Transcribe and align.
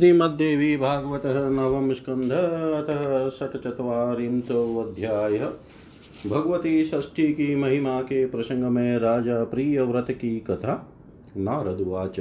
श्रीमद्देवी 0.00 0.76
भागवत 0.76 1.22
नवम 1.52 1.92
स्कंध 1.92 2.32
अतः 2.32 3.30
षट्चत्वारिंशोऽध्याय 3.30 5.38
भगवती 6.26 6.84
षष्ठी 6.84 7.32
की 7.32 7.56
महिमा 7.56 8.02
के 8.02 8.26
प्रसंग 8.26 8.66
में 8.66 8.98
राजा 8.98 9.44
प्रिय 9.44 9.82
व्रत 9.82 10.10
की 10.10 10.40
कथा 10.40 10.86
नारदुवाच 11.36 12.20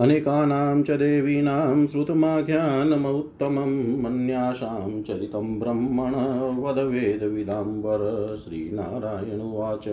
अनेकानां 0.00 0.82
च 0.82 0.90
देवीनां 0.98 1.86
श्रुतमाख्यानमुत्तमं 1.86 4.02
मन्यासां 4.02 5.02
चरितं 5.02 5.58
ब्रह्मण 5.60 6.14
वदवेदविदाम्बर 6.58 8.06
श्रीनारायणुवाच 8.44 9.88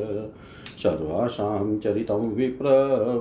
सर्वासां 0.77 1.79
चरितं 1.79 2.33
विप्र 2.33 2.65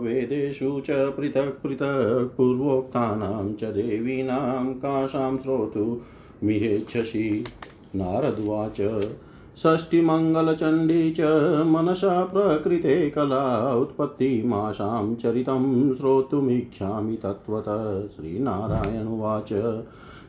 वेदेषु 0.02 0.82
च 0.86 0.90
पृथक् 0.90 1.62
पृथक् 1.62 2.36
पूर्वोक्तानां 2.36 3.54
च 3.54 3.64
देवीनां 3.64 4.74
काशां 4.74 5.38
श्रोतुमिहेच्छसि 5.38 7.52
नारदुवाच 7.94 9.08
षष्टिमङ्गलचण्डी 9.56 11.12
च 11.12 11.20
मनसा 11.66 12.24
प्रकृते 12.24 13.10
कला 13.10 13.74
उत्पत्तिमाशां 13.74 15.14
चरितं 15.14 15.94
श्रोतुमिच्छामि 15.94 17.16
तत्त्वतः। 17.16 18.06
श्रीनारायणुवाच 18.06 19.52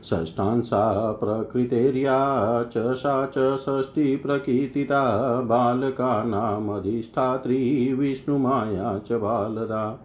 षष्ठांसा 0.04 1.12
प्रकृतेर्या 1.12 2.62
च 2.62 2.72
सा 2.76 3.26
च 3.26 3.56
षष्टिप्रकीर्तिता 3.56 5.40
बालकानामधिष्ठात्री 5.40 7.94
विष्णुमाया 7.94 8.98
च 8.98 9.12
बालदा। 9.12 10.04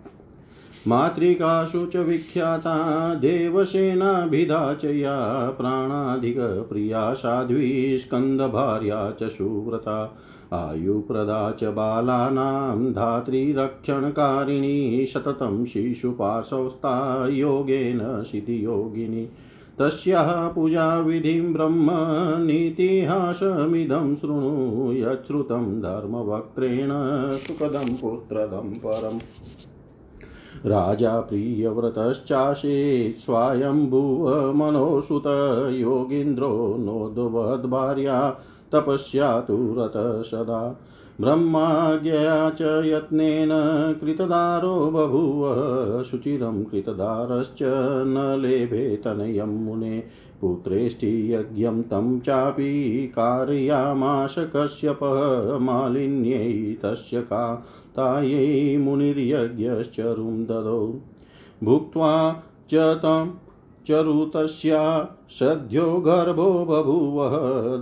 मातृकासु 0.88 1.86
च 1.86 1.96
विख्याता 1.96 3.14
देवसेनाभिधा 3.14 4.74
च 4.74 4.86
या 4.86 5.50
प्राणाधिकप्रिया 5.50 7.14
साध्वी 7.14 8.00
स्कन्दभार्या 8.00 9.12
च 9.12 9.23
सुव्रता। 9.23 10.17
आयुप्रदा 10.54 11.52
च 11.52 11.64
बालानां 11.64 12.94
धात्रीरक्षणकारिणी 12.94 15.06
सततं 15.06 15.66
शिशुपाशौस्ता 15.66 17.28
योगेन 17.28 18.23
शितियोगिनी 18.32 19.30
तस्याः 19.80 20.48
पूजाविधिं 20.48 21.54
ब्रह्मनीतिहासमिदं 21.54 24.16
शृणु 24.16 24.94
यच्छ्रुतं 24.94 25.82
धर्मवक्त्रेण 25.82 26.90
सुखदं 27.38 27.98
पुत्रदं 27.98 28.70
परम्। 28.70 29.20
राजा 30.66 31.22
प्रियव्रतश्चासीत् 31.22 33.18
स्वायम्भुवमनोसुत 33.18 35.24
योगीन्द्रो 35.74 36.76
नोद्वद्भार्या 36.80 38.38
तपस्या 38.72 39.42
तु 39.42 39.76
रतः 39.78 40.22
सदा। 40.22 40.82
ब्रह्माज्ञया 41.22 42.50
च 42.50 42.61
यत्नेन 42.61 43.50
कृतदारो 44.02 44.92
बभूव, 44.92 45.44
शुचिरं 46.03 46.64
कृतदारश्च 46.64 47.59
न 48.05 48.38
लेभे 48.42 48.95
तनयं 48.95 49.47
मुने। 49.47 50.03
पुत्रेष्टि 50.42 51.33
यज्ञं 51.33 51.81
तं 51.81 52.20
चापि 52.20 53.08
कारयामाश 53.08 54.36
कश्यपः 54.39 55.58
मालिन्यै 55.58 56.75
तस्य 56.83 57.22
का 57.22 57.66
तायै 57.95 58.77
मुनिर्यज्ञश्चरुं 58.77 60.44
ददौ। 60.44 60.94
भुक्त्वा 61.64 62.44
च 62.70 62.75
तं 62.75 63.42
चरुतस्या 63.88 64.81
सद्यो 65.39 65.86
गर्भो 66.00 66.50
बभूवः 66.66 67.34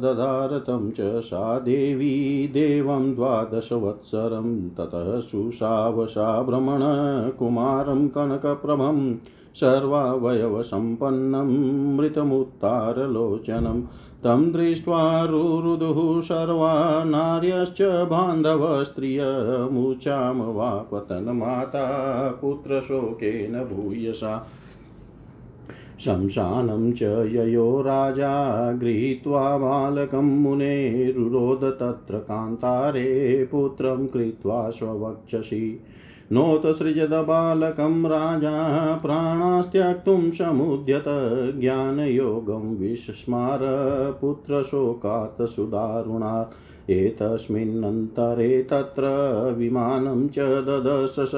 ददारतं 0.02 0.89
च 0.91 1.09
सा 1.21 1.59
देवी 1.59 2.13
देवं 2.53 3.13
द्वादशवत्सरं 3.16 4.69
ततः 4.69 5.19
सुषावशा 5.19 6.41
भ्रमण 6.41 6.84
कुमारं 7.39 8.07
कनकप्रभं 8.07 9.00
सर्वावयवसम्पन्नं 9.56 11.50
मृतमुत्तारलोचनं 11.97 13.81
तं 14.23 14.41
दृष्ट्वा 14.51 15.01
रुरुदुः 15.25 16.00
सर्वा 16.22 16.73
नार्यश्च 17.03 17.81
बान्धवस्त्रियमुचां 17.81 19.16
वा 20.53 20.72
पतनमाता 20.91 21.85
पुत्रशोकेन 22.41 23.59
भूयसा 23.63 24.33
शंशानं 26.01 26.91
च 26.91 27.03
ययो 27.03 27.81
राजा 27.81 28.72
गृहीत्वा 28.72 29.57
बालकं 29.57 30.41
मुने 30.41 31.12
रुरोध 31.12 31.63
तत्र 31.63 32.19
कान्तारे 32.19 33.44
पुत्रं 33.51 34.07
कृत्वा 34.07 34.69
स्ववक्षसि। 34.69 35.84
नोत्सृजत 36.31 37.09
बालकं 37.09 38.06
राजा 38.06 38.95
प्राणास्त्यक्तुं 38.95 40.31
समुद्यत 40.31 41.03
ज्ञानयोगं 41.59 42.75
विस्मार 42.75 43.59
पुत्रशोकात् 44.22 45.50
सुदारुणात्। 45.50 46.51
एतस्मिन्नन्तरे 46.90 48.68
तत्र 48.72 49.03
विमानं 49.58 50.28
च 50.28 50.40
ददशस 50.68 51.31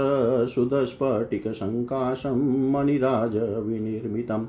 सुदस्फटिकसङ्काशं 0.54 2.38
मणिराजविनिर्मितं 2.72 4.46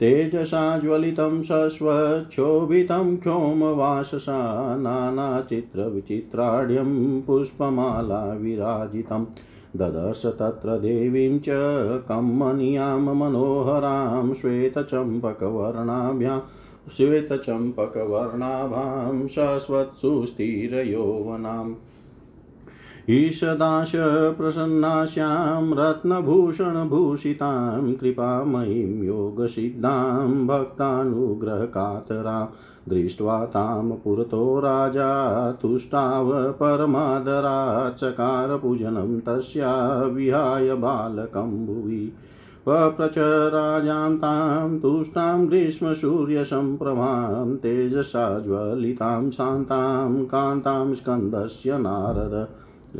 तेजसा 0.00 0.78
ज्वलितं 0.78 1.42
शश्वच्छोभितं 1.42 3.16
क्षोमवाससा 3.16 4.76
नानाचित्रविचित्राढ्यं 4.76 7.20
पुष्पमाला 7.20 8.36
विराजितं 8.40 9.24
ददर्श 9.76 10.22
तत्र 10.40 10.78
देवीं 10.78 11.38
च 11.38 11.48
कम्मनीयां 12.08 13.14
मनोहरां 13.14 14.34
श्वेतचम्पकवर्णाभ्यां 14.34 16.40
श्वेतचम्पकवर्णाभां 16.90 19.28
शश्वत्सुस्थिरयौवनाम्। 19.28 21.74
ईषदाश 23.10 23.92
प्रसन्नास्यां 24.36 25.74
रत्नभूषणभूषितां 25.74 27.92
कृपामयीं 27.92 29.04
योगसिद्धां 29.04 30.46
भक्तानुग्रहकातरां। 30.46 32.46
दृष्ट्वा 32.88 33.44
तां 33.44 33.90
पुरतो 33.90 34.60
राजा 34.60 35.52
तुष्टाव 35.52 36.52
परमादरा 36.52 37.90
चकार 37.90 38.58
पूजनं 38.58 39.20
तस्या 39.20 40.02
विहाय 40.02 40.74
बालकं 40.74 41.66
पप्रच 42.68 43.54
राजां 43.54 44.16
तां 44.16 44.78
तुष्टां, 44.78 45.48
ग्रीष्मसूर्यसम्प्रभां 45.48 47.56
तेजसा 47.56 48.40
ज्वलितां 48.40 49.30
शान्तां, 49.30 50.24
कान्तां, 50.24 50.94
स्कन्दस्य 50.94 51.78
नारद। 51.78 52.48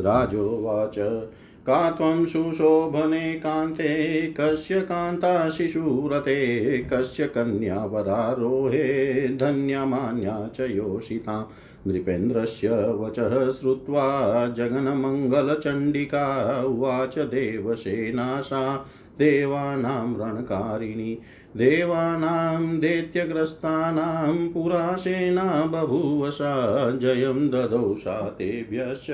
राजोवाच। 0.05 1.29
का 1.67 1.91
त्वं 1.91 2.27
सुशोभने 2.27 3.35
कान्ते, 3.35 4.35
कस्य 4.41 4.81
कान्ता 4.81 5.51
शिशुरते, 5.51 6.79
कस्य 6.79 7.27
कन्यावरारोहे 7.27 9.29
धन्यमान्या 9.29 10.51
च 10.55 10.61
योषिता। 10.61 11.51
नृपेन्द्रस्य 11.87 12.91
वचः 12.91 13.53
श्रुत्वा, 13.53 14.49
जगन्मङ्गलचण्डिका, 14.49 16.65
उवाच 16.65 17.19
देवसेनासा। 17.19 18.87
देवानां 19.19 20.15
रणकारिणी 20.17 21.21
देवानां 21.57 22.81
दैत्यग्रस्तानां 22.81 24.49
पुरासेना 24.49 25.65
बभूवसा, 25.65 26.91
जयं 26.91 27.51
ददौ 27.51 27.95
सा 27.99 28.29
तेभ्यश्च 28.29 29.07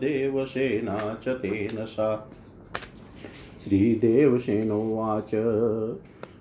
देवसेना 0.00 1.18
च 1.22 1.28
तेन 1.28 1.84
सा। 1.84 2.38
श्रीदेवसेनोवाच। 3.64 5.34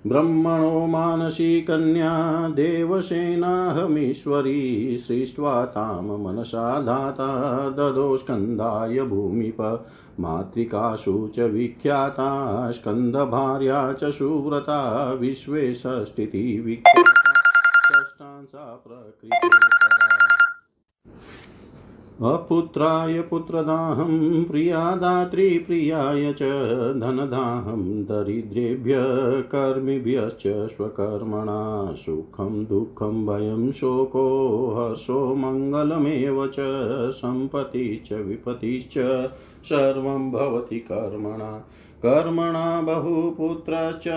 ब्रह्मणो 0.07 0.85
मानसी 0.85 1.61
कन्या, 1.61 2.49
देवसेनाहमीश्वरी, 2.49 4.97
सृष्ट्वा 4.97 5.65
तां 5.65 6.17
मनसा 6.17 6.81
धाता, 6.81 7.69
ददो 7.69 8.17
स्कन्दाय 8.17 9.01
भूमिप, 9.01 9.85
मातृकासु 10.19 11.31
च 11.35 11.39
विख्याता, 11.39 12.71
स्कन्दभार्या 12.71 13.93
च 13.93 14.03
सुव्रता, 14.03 15.13
विश्वे 15.13 15.75
षष्टिति 15.75 16.63
विख्याता 16.65 17.13
अपुत्राय 22.23 23.21
पुत्रदाहं 23.21 24.43
प्रियाय 24.43 26.33
च, 26.33 26.43
धनदाहं, 26.97 28.03
दरिद्रेभ्य, 28.03 28.93
कर्मिभ्यश्च, 29.41 30.73
स्वकर्मणा, 30.75 31.93
सुखं, 31.93 32.65
दुःखं, 32.65 33.25
भयं, 33.25 33.71
शोको, 33.71 34.67
हर्षो, 34.67 35.35
मङ्गलमेव 35.35 36.47
च 36.47 36.55
सम्पतिश्च 37.11 38.13
विपतिश्च 38.13 39.27
सर्वं 39.65 40.31
भवति 40.31 40.79
कर्मणा। 40.79 41.67
कर्मणा 42.05 42.81
बहुपुत्रश्च, 42.81 44.07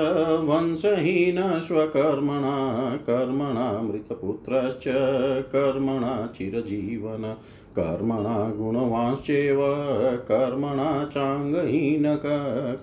वंशहीन, 0.44 1.60
स्वकर्मणा। 1.60 2.96
कर्मणा 2.96 3.82
मृतपुत्रश्च 3.82 4.84
कर्मणा 5.52 6.28
चिरजीवन। 6.38 7.36
कर्मणा 7.79 8.53
गुणवांश्चैव, 8.56 9.59
कर्मणा 10.15 11.05
चाङ्गहीनक, 11.05 12.23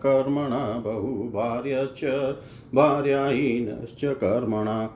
कर्मणा 0.04 0.82
बहुभार्यश्च, 0.86 2.34
भार्याहीनश्च 2.76 4.06
कर्मणा। 4.06 4.90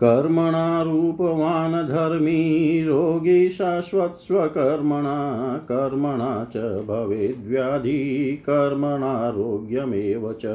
कर्मणा 0.00 0.82
रूपवान् 0.82 1.88
धर्मी 1.88 2.84
रोगी 2.84 3.48
शाश्वत्स्वकर्मणा 3.48 5.58
कर्मणा 5.58 6.46
च 6.54 6.86
भवेद्व्याधि 6.86 8.42
कर्मणारोग्यमेव 8.46 10.32
च। 10.32 10.46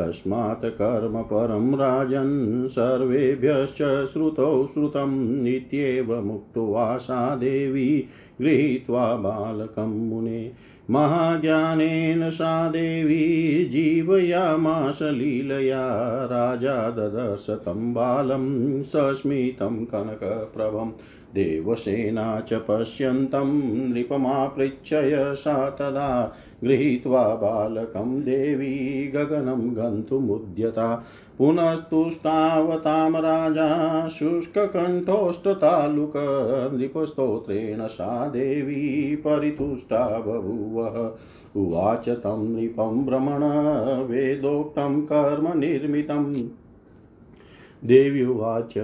तस्मात् 0.00 0.64
कर्म 0.64 1.22
परं 1.22 1.74
राजन् 1.74 2.68
सर्वेभ्यश्च 2.68 4.06
श्रुतौ 4.12 4.66
श्रुतं 4.74 5.42
नित्येव 5.42 6.22
मुक्त्वा 6.24 6.96
सा 6.96 7.36
देवी 7.36 8.04
गृहीत्वा 8.40 9.14
बालकं 9.14 10.08
मुने। 10.08 10.52
महाज्ञानेन 10.90 12.30
सा 12.30 12.68
देवी 12.68 13.64
जीवयामास 13.64 14.98
लीलया। 15.02 15.88
राजा 16.24 16.90
ददश 16.90 17.46
तं 17.50 17.94
बालं 17.94 18.82
सस्मितं 18.82 19.84
कनकप्रभम् 19.84 20.90
देवसेना 21.34 22.40
च 22.40 22.54
पश्यन्तं 22.54 23.62
नृपमापृच्छय 23.88 25.34
सा 25.38 25.70
तदा। 25.70 26.36
गृहीत्वा 26.64 27.34
बालकं 27.34 28.20
देवी 28.20 29.08
गगनं 29.08 29.76
गन्तुमुद्यता। 29.76 31.04
पुनस्तुष्टावतां 31.38 33.12
राजा 33.12 34.08
शुष्ककण्ठोष्टतालुक 34.08 36.12
नृपस्तोत्रेण 36.74 37.86
सा 37.86 38.28
देवी 38.28 39.16
परितुष्टा 39.16 40.18
बभूवः। 40.18 41.10
उवाच 41.56 42.08
तं 42.08 42.48
नृपं 42.48 43.06
भ्रमण 43.06 43.40
वेदोक्तं 44.06 45.00
कर्म 45.00 45.58
निर्मितम् 45.58 46.36
देवी 47.84 48.26
उवाच, 48.26 48.74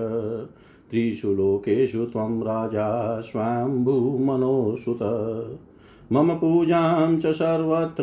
त्रिषु 0.91 1.29
लोकेषु 1.29 2.05
त्वं 2.05 2.43
राजा 2.43 3.21
स्वाम्भुमनोसुत 3.21 4.99
मम 6.13 6.35
पूजां 6.35 7.19
च 7.19 7.27
सर्वत्र 7.27 8.03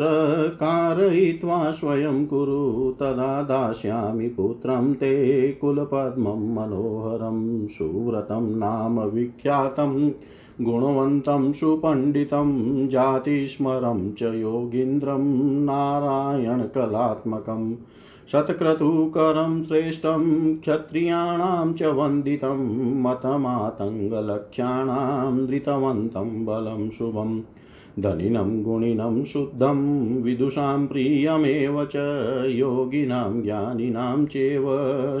कारयित्वा 0.54 1.70
स्वयं 1.70 2.26
कुरु, 2.26 2.94
तदा 3.00 3.42
दास्यामि 3.42 4.28
पुत्रं 4.28 4.94
ते 4.94 5.52
कुलपद्मं 5.52 6.54
मनोहरं, 6.54 7.66
सुव्रतं 7.66 8.58
नाम 8.58 9.00
विख्यातं, 9.00 10.10
गुणवन्तं 10.60 11.52
सुपण्डितं, 11.52 12.88
जातिस्मरं 12.88 14.12
च 14.12 14.22
योगीन्द्रं 14.22 15.64
नारायणकलात्मकम् 15.64 17.74
शतक्रतुकरं 18.32 19.62
श्रेष्ठं, 19.62 20.56
क्षत्रियाणां 20.56 21.72
च 21.72 21.82
वन्दितं 21.82 23.02
मतमातङ्गलक्ष्याणां 23.02 25.46
धृतवन्तं 25.46 26.44
बलं 26.44 26.90
शुभम्। 26.90 27.40
धनिनं 28.00 28.62
गुणिनं 28.62 29.24
शुद्धं 29.24 29.76
विदुषां 30.22 30.86
प्रियमेव 30.86 31.84
च 31.84 31.96
योगिनां 32.48 33.42
ज्ञानिनां 33.42 34.26
चैव 34.26 34.64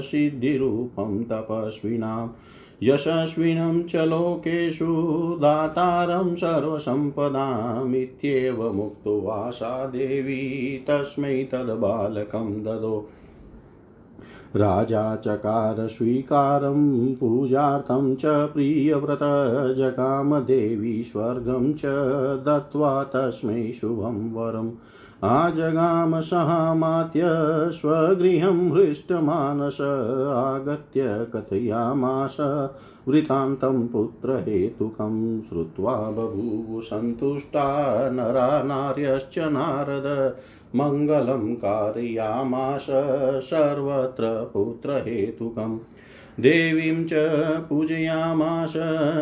सिद्धिरूपं 0.00 1.24
तपस्विनां 1.24 2.28
यशस्विनं 2.82 3.82
च 3.82 3.96
लोकेषु 3.96 4.86
दातारं 5.40 6.34
सर्वसम्पदामित्येव 6.34 8.72
मुक्त्वा 8.72 9.50
सा 9.50 9.86
देवी 9.86 10.84
तस्मै 10.88 11.48
तद्बालकं 11.52 12.62
ददो 12.62 13.08
राजा 14.56 15.16
चकार 15.16 15.86
स्वीकारं, 15.86 17.14
पूजार्थं 17.14 18.14
च 18.14 18.22
प्रियव्रत, 18.24 19.18
जगामदेवी 19.76 21.02
स्वर्गं 21.02 21.72
च 21.72 21.82
दत्त्वा 22.46 23.04
तस्मै 23.04 23.72
शुभं 23.72 24.32
वरम्। 24.32 24.70
आजगाम 25.24 26.20
सहामात्य 26.20 27.22
स्वगृहं 27.70 28.74
हृष्टमानस, 28.74 29.80
आगत्य 30.36 31.26
कथयामास, 31.36 32.36
वृतान्तं 33.08 33.88
पुत्रहेतुकं 33.88 35.40
श्रुत्वा 35.40 35.96
बभूव 35.96 36.80
सन्तुष्टा 36.80 38.10
नरा 38.10 38.62
नार्यश्च 38.62 39.38
नारद। 39.38 40.36
मङ्गलं 40.76 41.54
कारयामास 41.54 42.86
सर्वत्र 43.44 44.50
पुत्रहेतुकम्। 44.54 45.78
देवीं 46.40 47.04
च 47.04 47.10
पूजयामास 47.68 48.72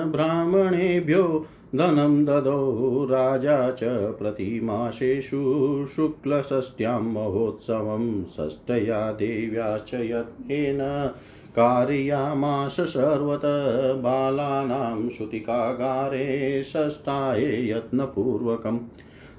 ब्राह्मणेभ्यो 0.06 1.46
धनं 1.76 2.24
ददौ 2.24 3.06
राजा 3.10 3.70
च 3.70 3.84
प्रतिमासेषु 4.18 5.40
शुक्लषष्ट्यां 5.96 7.02
महोत्सवं 7.02 8.24
षष्ठया 8.24 9.12
देव्याश्च 9.12 9.94
यत्नेन 9.94 10.78
कारयामास 11.50 12.80
सर्वत 12.80 13.42
बालानां 14.02 15.08
श्रुतिकागारे 15.08 16.62
षष्ठाये 16.62 17.70
यत्नपूर्वकम्। 17.70 18.78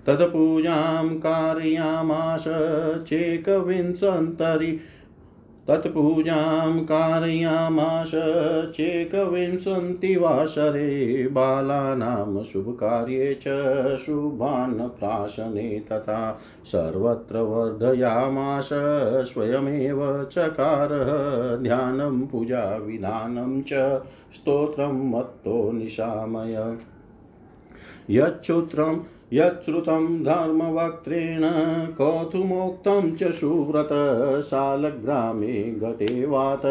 तत्पूजां 0.07 1.09
कारयामास 1.09 2.43
चेकविंशन्तरि। 3.03 4.79
तत्पूजां 5.67 6.83
कारयामास 6.83 8.11
चेकविंशतिवासरे 8.71 11.27
बालानां 11.27 12.43
शुभकार्ये 12.43 13.39
च 13.47 13.97
शुभान् 13.97 14.73
प्राशने 14.73 15.83
तथा 15.91 16.39
सर्वत्र 16.65 17.37
वर्धयामास 17.37 18.69
स्वयमेव 19.33 20.29
चकारः 20.31 21.55
ध्यानं 21.55 22.27
पूजाविधानं 22.27 23.61
च 23.61 24.01
स्तोत्रं 24.35 25.11
मत्तो 25.11 25.71
निशामय। 25.71 26.77
यच्छुत्रं 28.09 28.99
यच्छ्रुतं 29.33 30.23
धर्मवक्त्रेण 30.23 31.41
कौतुमोक्तं 31.97 33.15
च 33.15 33.23
सुव्रत 33.23 33.89
शालग्रामे 34.43 35.63
घटे 35.63 36.25
वात 36.25 36.65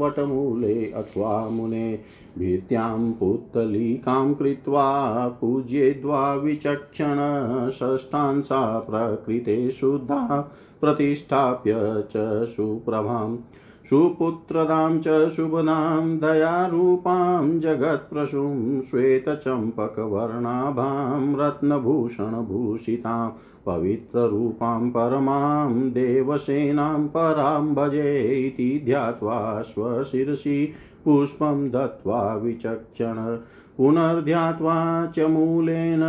वटमूले 0.00 0.84
अथवा 0.90 1.48
मुने 1.48 1.98
भीत्यां 2.38 3.12
पुत्तलिकां 3.12 4.34
कृत्वा 4.34 5.28
पूज्येद्वा 5.40 6.34
विचक्षण 6.34 7.16
षष्ठांसा 7.70 8.78
प्रकृते 8.78 9.70
शुद्धा 9.70 10.52
प्रतिष्ठाप्य 10.80 11.72
च 12.16 12.46
सुप्रभाम्। 12.46 13.38
सुपुत्रदां 13.88 14.98
च 14.98 15.28
शुभदां 15.28 16.18
दयारूपां, 16.18 17.60
जगत्प्रसूं, 17.60 18.80
श्वेतचम्पकवर्णाभां, 18.80 21.36
रत्नभूषणभूषितां, 21.36 23.30
पवित्ररूपां 23.66 24.90
परमां, 24.90 25.90
देवसेनां 25.90 27.08
परां 27.08 27.74
भजे 27.74 28.46
इति 28.46 28.82
ध्यात्वा 28.84 29.62
स्वशिरसि 29.62 30.72
पुष्पं 31.04 31.70
दत्त्वा 31.70 32.36
विचक्षण 32.36 33.36
पुनर्ध्यात्वा 33.76 35.06
च 35.16 35.26
मूलेन 35.30 36.00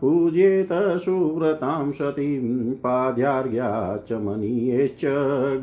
पूज्येत 0.00 0.68
सुव्रतां 1.04 1.92
सतीं 1.92 2.74
पाद्यार्घ्या 2.74 3.96
च 4.08 4.12
मनीयेश्च 4.12 5.04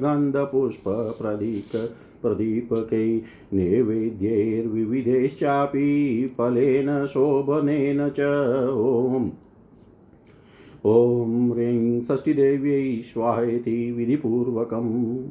गन्धपुष्पप्रदीक 0.04 1.90
प्रदीपकै 2.22 3.22
नैवेद्यैर्विविधैश्चापि 3.54 6.36
फलेन 6.38 7.06
शोभनेन 7.06 8.10
च 8.10 8.20
ॐ 8.78 9.30
ॐ 10.86 11.52
ह्रीं 11.52 12.02
षष्ठिदेव्यै 12.02 13.02
स्वाहेति 13.02 13.92
विधिपूर्वकम्। 13.92 15.24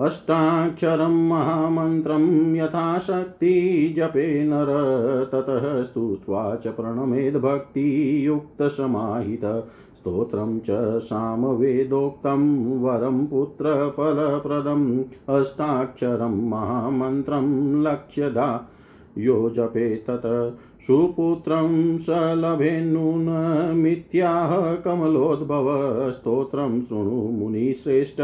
अष्टाक्षरं 0.00 1.28
महामन्त्रं 1.28 2.56
यथाशक्ति 2.56 3.94
जपे 3.96 4.44
नर, 4.44 5.30
ततः 5.32 5.82
स्तुत्वा 5.82 6.56
च 6.56 6.66
प्रणमेद्भक्तियुक्तसमाहित। 6.66 9.64
स्तोत्रं 9.94 10.58
च 10.58 10.98
सामवेदोक्तं 10.98 12.80
वरं 12.80 13.26
पुत्रफलप्रदम्। 13.26 15.02
अष्टाक्षरं 15.28 16.48
महामन्त्रं 16.48 17.82
लक्ष्यदा 17.82 18.68
यो 19.18 19.50
जपे 19.50 19.96
तत् 19.96 20.82
सुपुत्रं 20.82 21.98
स 21.98 22.06
लभेन्नूनमित्याह 22.10 24.74
कमलोद्भव 24.74 26.12
स्तोत्रं 26.12 26.82
शृणु 26.82 27.10
मुनिश्रेष्ठ 27.10 28.16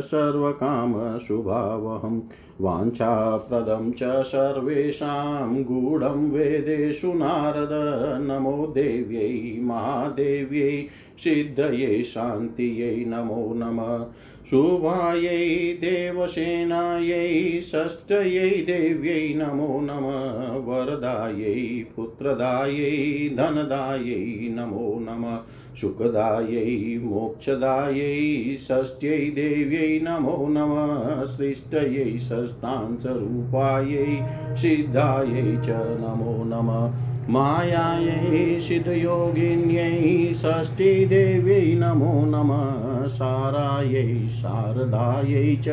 सर्वकामशुभावहं। 0.00 2.20
वाञ्छाप्रदं 2.60 3.92
च 3.92 4.22
सर्वेषां 4.22 5.62
गूढं 5.62 6.30
वेदेषु 6.30 7.12
नारद। 7.12 8.22
नमो 8.22 8.66
देव्यै 8.66 9.62
महादेव्यै 9.62 10.86
सिद्धयै 11.18 12.02
शान्तियै 12.02 13.04
नमो 13.04 13.54
नमः। 13.56 14.06
शुभायै 14.50 15.78
देवसेनायै 15.80 17.60
षष्ठयै 17.60 18.50
देव्यै 18.50 19.34
नमो 19.34 19.80
नमः, 19.80 20.66
वरदायै, 20.66 21.84
पुत्रदायै, 21.96 23.30
धनदायै 23.36 24.48
नमो 24.48 24.98
नमः 25.02 25.38
सुखदायै 25.80 26.98
मोक्षदायै 26.98 28.56
षष्ठ्यै 28.56 29.30
देव्यै 29.30 30.00
नमो 30.02 30.46
नमः 30.50 31.26
सृष्टयै 31.26 32.18
षष्ठांशरूपायै, 32.18 34.22
सिद्धायै 34.56 35.56
च 35.64 35.70
नमो 35.70 36.44
नमः। 36.44 37.11
मायायै 37.28 38.60
सिद्धयोगिन्यै 38.60 40.34
षष्ठीदेव्यै 40.34 41.74
नमो 41.74 42.24
नमः, 42.24 43.06
सारायै, 43.06 44.28
शारदायै 44.28 45.56
च 45.56 45.68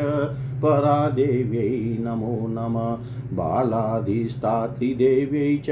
परादेव्यै 0.62 1.98
नमो 2.00 2.46
नमः, 2.46 2.98
बालाधिष्ठात्रिदेव्यै 3.32 5.60
च 5.64 5.70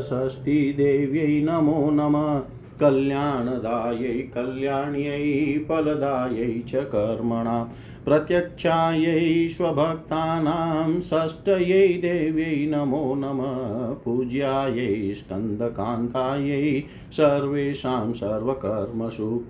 षष्ठीदेव्यै 0.00 1.44
नमो 1.44 1.90
नमः। 1.90 2.59
कल्याणदायै, 2.80 4.30
कल्याण्यै, 4.34 5.64
फलदायै 5.68 6.62
च 6.68 6.74
कर्मणा। 6.74 7.72
प्रत्यक्षायै, 8.04 9.48
स्वभक्तानां, 9.48 11.00
षष्ठयै 11.00 11.88
देव्यै 11.88 12.66
नमो 12.66 13.14
नमः। 13.14 13.94
पूज्यायै, 13.94 15.14
स्कन्दकान्तायै, 15.14 16.82
सर्वेषां 17.12 18.12
सर्वकर्मसु। 18.12 19.44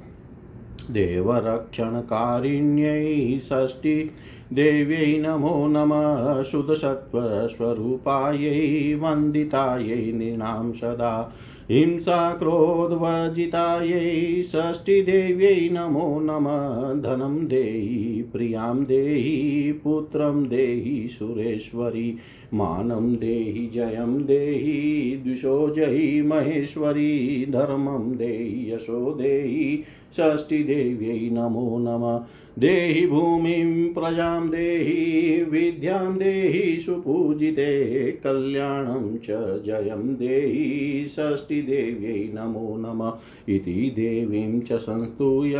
देवरक्षणकारिण्यै, 0.90 3.40
षष्ठी 3.40 4.10
देव्यै 4.52 5.18
नमो 5.18 5.66
नमः। 5.66 6.42
शुद्धसत्त्वस्वरूपायै, 6.42 8.94
वन्दितायै 8.94 10.12
नृणां 10.12 10.72
सदा। 10.72 11.32
हिंसाक्रोधवर्जितायै 11.70 14.42
षष्ठीदेव्यै 14.42 15.68
नमो 15.72 16.20
नमः। 16.20 17.02
धनं 17.02 17.46
देहि, 17.46 18.24
प्रियाँ 18.32 18.84
देहि, 18.84 19.80
पुत्रं 19.84 20.48
देहि, 20.48 21.08
सुरेश्वरी। 21.08 22.16
मानं 22.54 23.16
देहि, 23.16 23.70
जयं 23.74 24.24
देहि, 24.24 25.20
द्विषो 25.24 25.70
जयि 25.70 26.22
महेश्वरी। 26.22 27.46
धर्मं 27.46 28.16
देहि, 28.16 28.72
यशो 28.72 29.12
देहि 29.12 29.84
षष्ठीदेव्यै 30.16 31.30
नमो 31.32 31.78
नमः। 31.78 32.24
देहि 32.60 33.06
भूमिं 33.06 33.94
प्रजां 33.94 34.50
देहि 34.50 35.42
विद्यां 35.50 36.18
देहि 36.18 36.80
सुपूजिते, 36.80 38.10
कल्याणं 38.24 39.18
च 39.18 39.26
जयं 39.64 40.14
देहि 40.14 41.06
षष्ठीदेव्यै 41.08 42.32
नमो 42.34 42.76
नमः। 42.78 43.12
इति 43.54 43.92
देवीं 43.96 44.60
च 44.60 44.72
संस्तूय 44.72 45.54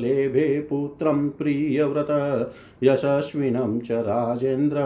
लेभे 0.00 0.60
पुत्रं 0.60 1.28
प्रियव्रत, 1.28 2.52
यशस्विनं 2.82 3.80
च 3.80 3.90
राजेन्द्र 3.90 4.78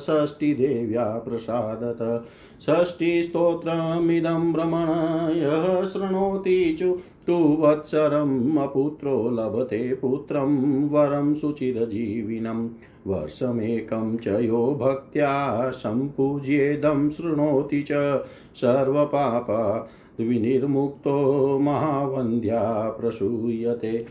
षष्ठीदेव्या 0.00 1.04
प्रसादत। 1.04 2.26
षष्ठीस्तोत्रमिदं 2.62 4.52
भ्रमण 4.52 4.88
यः 5.36 5.88
शृणोति 5.88 6.76
चु 6.78 6.98
तु 7.28 7.56
वत्सरम् 7.60 8.58
अपुत्रो 8.58 9.30
लभते 9.30 9.94
पुत्रं 9.94 10.88
वरं 10.88 11.34
सुचिरजीविनं। 11.34 12.68
वर्षमेकं 13.06 14.16
च 14.16 14.26
यो 14.26 14.78
भक्त्या 14.80 15.70
सम्पूज्येदं 15.70 17.10
शृणोति 17.10 17.82
च 17.82 18.24
सर्वपाप 18.54 19.88
विनिर्मुक्तो 20.20 21.58
महावन्द्या 21.58 22.96
प्रसूयते। 23.00 24.06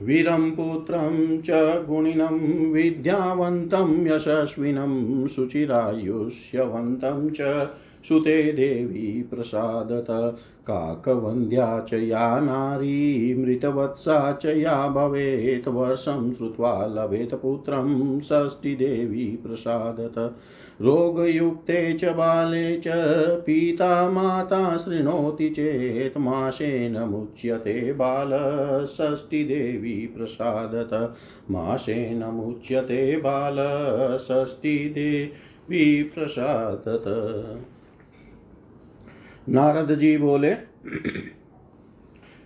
वीरं 0.00 0.50
पुत्रं 0.50 1.40
च 1.40 1.84
गुणिनं 1.88 2.72
विद्यावन्तं 2.72 4.06
यशस्विनं 4.06 5.26
शुचिरायुष्यवन्तं 5.26 7.30
च 7.30 7.40
सुते 8.04 8.52
देवी 8.52 9.22
प्रसादत। 9.22 10.06
काकवन्द्या 10.66 11.80
च 11.80 11.92
या 11.92 12.40
नारी, 12.40 13.34
मृतवत्सा 13.34 14.32
च 14.32 14.46
या 14.46 14.88
भवेत्। 14.88 15.68
वर्षं 15.68 16.34
श्रुत्वा 16.34 16.86
लभेत 16.86 17.34
पुत्रं 17.34 18.20
षष्ठीदेवी 18.20 19.38
प्रसादत। 19.46 20.36
रोगयुक्ते 20.82 21.94
च 21.94 22.04
बाले 22.04 22.78
च, 22.78 22.84
पिता 23.46 24.10
माता 24.10 24.76
शृणोति 24.76 25.48
चेत्। 25.48 26.18
मासेन 26.18 26.98
मुच्यते 26.98 27.92
बाल 27.92 28.30
षष्ठीदेवी 28.86 30.14
प्रसादत। 30.16 31.14
मासेन 31.50 32.24
मुच्यते 32.24 33.16
बाल 33.16 33.56
षष्ठीदेवी 34.18 36.02
प्रसादत। 36.02 37.04
नारद 39.50 39.98
जी 39.98 40.16
बोले, 40.18 40.50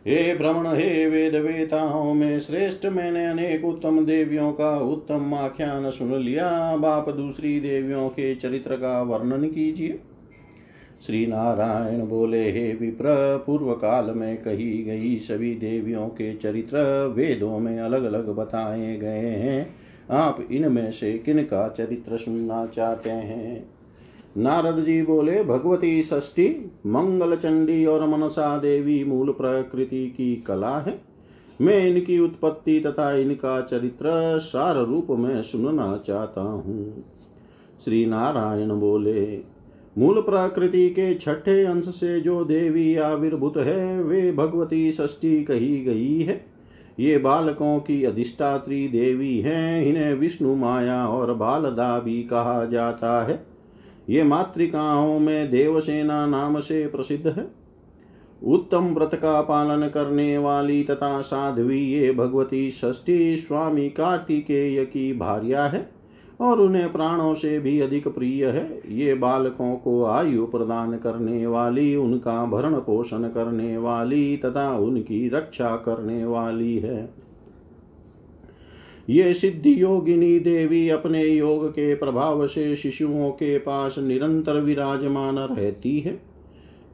हे 0.07 0.35
भ्रमण 0.35 0.67
हे 0.67 1.07
वेद 1.07 1.35
वेताओं 1.37 2.15
में 2.15 2.41
श्रेष्ठ। 2.41 2.87
मैंने 2.87 3.27
अनेक 3.27 3.65
उत्तम 3.65 4.05
देवियों 4.07 4.53
का 4.53 4.79
उत्तम 4.79 5.35
आख्यान 5.35 5.91
सुन 5.91 6.15
लिया। 6.15 6.77
बाप 6.77 7.11
दूसरी 7.11 7.61
देवियों 7.61 8.09
के 8.09 8.35
चरित्र 8.35 8.77
का 8.77 9.03
वर्णन 9.03 9.49
कीजिए। 9.49 9.99
श्री 11.07 11.27
नारायण 11.27 12.07
बोले, 12.07 12.51
हे 12.51 12.73
विप्र, 12.73 13.05
पूर्व 13.47 13.73
काल 13.73 14.11
में 14.11 14.37
कही 14.37 14.83
गई 14.83 15.19
सभी 15.19 15.55
देवियों 15.55 16.09
के 16.09 16.35
चरित्र 16.35 17.07
वेदों 17.17 17.59
में 17.59 17.79
अलग 17.81 18.05
अलग 18.05 18.29
बताए 18.29 18.97
गए 18.97 19.31
हैं। 19.37 19.75
आप 20.11 20.49
इनमें 20.51 20.93
से 20.93 21.13
किन 21.19 21.43
का 21.43 21.69
चरित्र 21.69 22.17
सुनना 22.17 22.67
चाहते 22.67 23.11
हैं? 23.11 23.74
नारद 24.37 24.85
जी 24.85 25.03
बोले, 25.03 25.45
भगवती 25.45 26.03
षष्ठी 26.03 26.71
मंगल 26.87 27.37
चंडी 27.37 27.87
और 27.87 28.09
मनसा 28.09 28.59
देवी 28.59 29.05
मूल 29.05 29.33
प्रकृति 29.33 30.07
की 30.17 30.37
कला 30.37 30.79
है। 30.79 31.01
मैं 31.61 31.89
इनकी 31.89 32.19
उत्पत्ति 32.19 32.81
तथा 32.81 33.13
इनका 33.13 33.61
चरित्र 33.61 34.39
सार 34.39 34.77
रूप 34.77 35.07
में 35.11 35.43
सुनना 35.43 36.03
चाहता 36.07 36.41
हूँ। 36.41 37.05
श्री 37.85 38.07
नारायण 38.07 38.69
बोले, 38.69 39.41
मूल 39.99 40.21
प्रकृति 40.21 40.89
के 40.91 41.15
छठे 41.15 41.65
अंश 41.65 41.85
से 41.85 42.21
जो 42.21 42.45
देवी 42.45 42.97
आविर्भूत 42.97 43.57
है, 43.57 44.03
वे 44.03 44.33
भगवती 44.33 44.93
षष्ठी 44.93 45.45
कही 45.45 45.85
गई 45.85 46.23
है। 46.23 46.47
ये 47.01 47.19
बालकों 47.19 47.79
की 47.79 48.05
अधिष्ठात्री 48.05 48.89
देवी 48.89 49.39
हैं, 49.39 49.87
इन्हें 49.87 50.15
विष्णु 50.15 50.55
माया 50.57 51.07
और 51.09 51.35
बालदा 51.35 51.99
भी 51.99 52.23
कहा 52.23 52.65
जाता 52.65 53.27
है। 53.27 53.54
ये 54.11 54.23
मातृकाओं 54.23 55.19
में 55.19 55.51
देवसेना 55.51 56.27
नाम 56.27 56.61
से 56.61 56.87
प्रसिद्ध 56.87 57.27
है। 57.27 57.47
उत्तम 58.43 58.85
व्रत 58.85 59.15
का 59.15 59.41
पालन 59.41 59.89
करने 59.89 60.39
वाली 60.39 60.83
तथा 60.85 61.21
साध्वी 61.21 61.81
ये 61.81 62.13
भगवती 62.13 62.71
षष्ठी 62.71 63.37
स्वामी 63.37 63.89
कार्तिकेय 63.91 64.85
की 64.85 65.13
भार्या 65.13 65.65
है 65.65 65.91
और 66.41 66.61
उन्हें 66.61 66.93
प्राणों 66.93 67.35
से 67.35 67.59
भी 67.59 67.81
अधिक 67.81 68.09
प्रिय 68.09 68.47
है। 68.47 68.81
ये 68.89 69.15
बालकों 69.15 69.77
को 69.77 70.05
आयु 70.05 70.47
प्रदान 70.47 70.97
करने 70.97 71.47
वाली, 71.47 71.97
उनका 71.97 72.45
भरण 72.45 72.75
पोषण 72.75 73.23
करने 73.23 73.77
वाली 73.77 74.37
तथा 74.37 74.77
उनकी 74.77 75.29
रक्षा 75.29 75.77
करने 75.77 76.25
वाली 76.25 76.79
है। 76.79 77.25
ये 79.11 79.35
सिद्धि 79.35 79.83
योगिनी 79.83 80.39
देवी 80.39 80.89
अपने 80.89 81.25
योग 81.25 81.71
के 81.71 81.95
प्रभाव 81.95 82.47
से 82.47 82.77
शिशुओं 82.77 83.31
के 83.31 83.59
पास 83.59 83.99
निरंतर 83.99 84.61
विराजमान 84.61 85.39
रहती 85.39 86.01
है। 86.01 86.35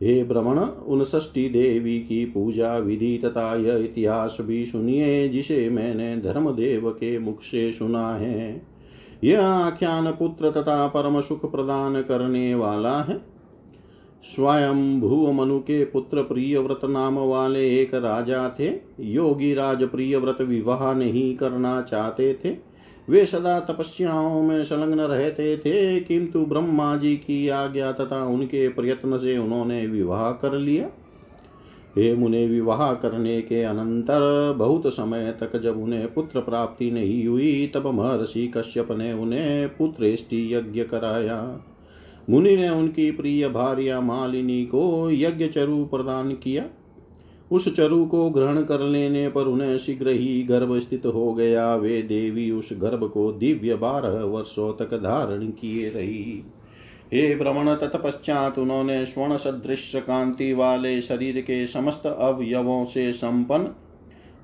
हे 0.02 0.25
भ्रमण 0.25 0.59
उन 0.59 1.05
देवी 1.37 1.99
की 2.00 2.25
पूजा 2.25 2.79
विधि 2.79 3.19
तथा 3.25 3.57
यह 3.57 3.85
इतिहास 3.85 4.38
भी 4.40 4.67
सुनिए 4.67 5.29
जिसे 5.29 5.71
मैंने 5.71 6.17
धर्मदेव 6.17 6.90
के 6.90 7.19
मुख 7.19 7.43
से 7.43 7.73
सुना 7.73 8.14
है। 8.17 8.62
यह 9.25 9.43
आख्यान 9.43 10.11
पुत्र 10.11 10.50
तथा 10.50 10.87
परम 10.87 11.21
सुख 11.21 11.52
प्रदान 11.52 12.02
करने 12.02 12.55
वाला 12.55 13.02
है। 13.02 13.30
स्वयं 14.25 15.00
भू 15.00 15.33
मनु 15.33 15.59
के 15.59 15.85
पुत्र 15.85 16.23
प्रिय 16.23 16.59
व्रत 16.59 16.81
नाम 16.85 17.19
वाले 17.19 17.81
एक 17.83 17.95
राजा 17.95 18.57
थे। 18.61 18.73
योगी 19.00 19.55
राज 19.55 19.83
प्रिय 19.83 20.17
व्रत 20.17 20.41
विवाह 20.41 20.93
नहीं 20.95 21.37
करना 21.37 21.83
चाहते 21.83 22.35
थे। 22.45 22.57
वे 23.09 23.27
सदा 23.27 23.61
तपस्याओं 23.61 24.43
में 24.43 24.65
संलग्न 24.65 25.00
रहते 25.00 25.57
थे, 25.57 26.00
किंतु 26.00 26.41
ब्रह्मा 26.41 26.97
जी 26.97 27.17
की 27.17 27.49
आज्ञा 27.49 27.93
तथा 27.93 28.25
उनके 28.25 28.69
प्रयत्न 28.69 29.19
से 29.19 29.39
उन्होंने 29.39 29.87
विवाह 29.87 30.31
कर 30.31 30.59
लिया। 30.59 30.89
हे 31.99 32.15
मुने, 32.15 32.47
विवाह 32.47 32.93
करने 32.93 33.41
के 33.43 33.62
अनंतर 33.62 34.55
बहुत 34.57 34.87
समय 34.87 35.37
तक 35.41 35.57
जब 35.57 35.83
उन्हें 35.83 36.15
पुत्र 36.15 36.41
प्राप्ति 36.41 36.91
नहीं 36.91 37.27
हुई, 37.27 37.67
तब 37.75 37.87
महर्षि 37.87 38.53
कश्यप 38.57 38.93
ने 38.93 39.12
उन्हें 39.12 39.69
पुत्रेष्टि 39.69 40.55
यज्ञ 40.55 40.85
कराया। 40.85 41.65
मुनि 42.31 42.57
ने 42.57 42.69
उनकी 42.69 43.11
प्रिय 43.11 43.49
भार्या 43.49 44.00
मालिनी 44.00 44.65
को 44.65 45.11
यज्ञ 45.11 45.49
चरु 45.49 45.85
प्रदान 45.85 46.33
किया। 46.33 46.65
उस 47.53 47.77
चरु 47.77 48.05
को 48.07 48.31
ग्रहण 48.31 48.62
कर 48.62 48.81
लेने 48.81 49.29
पर 49.29 49.43
उन्हें 49.43 49.79
शीघ्र 49.79 50.09
ही 50.09 50.43
गर्भ 50.43 50.79
स्थित 50.79 51.07
हो 51.07 51.35
गया। 51.35 51.75
वे 51.75 52.03
देवी 52.03 52.50
उस 52.50 52.69
गर्भ 52.73 53.11
को 53.15 53.33
दिव्य 53.33 53.75
बारह 53.75 54.25
वर्षों 54.25 54.73
तक 54.73 54.95
धारण 54.95 55.47
किए 55.47 55.89
रही। 55.89 56.45
हे 57.12 57.37
भ्रमण, 57.37 57.75
तत्पश्चात 57.75 58.59
उन्होंने 58.59 59.07
स्वर्ण 59.07 59.37
सदृश 59.37 59.93
कांति 59.97 60.53
वाले 60.53 61.00
शरीर 61.00 61.41
के 61.41 61.67
समस्त 61.67 62.07
अवयवों 62.07 62.85
से 62.85 63.12
संपन्न, 63.12 63.71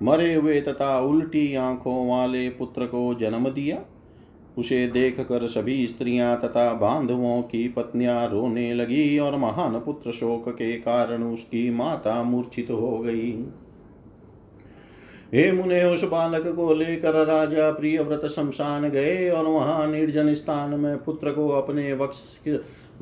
मरे 0.02 0.35
हुए 0.35 0.61
तथा 0.61 1.00
उल्टी 1.00 1.54
आँखों 1.54 2.09
वाले 2.09 2.49
पुत्र 2.49 2.87
को 2.87 3.14
जन्म 3.14 3.49
दिया। 3.49 3.85
उसे 4.58 4.86
देख 4.88 5.20
कर 5.20 5.46
सभी 5.46 5.86
स्त्रियाँ 5.86 6.36
तथा 6.40 6.72
बांधवों 6.72 7.42
की 7.42 7.68
पत्नियाँ 7.68 8.28
रोने 8.28 8.75
लगी 8.75 9.18
और 9.18 9.36
महान 9.36 9.78
पुत्र 9.80 10.12
शोक 10.12 10.48
के 10.48 10.72
कारण 10.72 11.22
उसकी 11.22 11.70
माता 11.70 12.22
मूर्छित 12.22 12.70
हो 12.70 12.98
गई। 12.98 13.30
हे 15.34 15.50
मुने, 15.52 15.82
उस 15.84 16.04
बालक 16.04 16.46
को 16.46 16.75
लेकर 16.75 17.25
राजा 17.25 17.70
प्रियव्रत 17.70 18.25
शमशान 18.26 18.88
गए 18.88 19.28
और 19.30 19.46
वहाँ 19.46 19.86
निर्जन 19.86 20.34
स्थान 20.34 20.70
में 20.70 21.04
पुत्र 21.04 21.32
को 21.32 21.48
अपने 21.48 21.92
वक्ष 21.92 22.18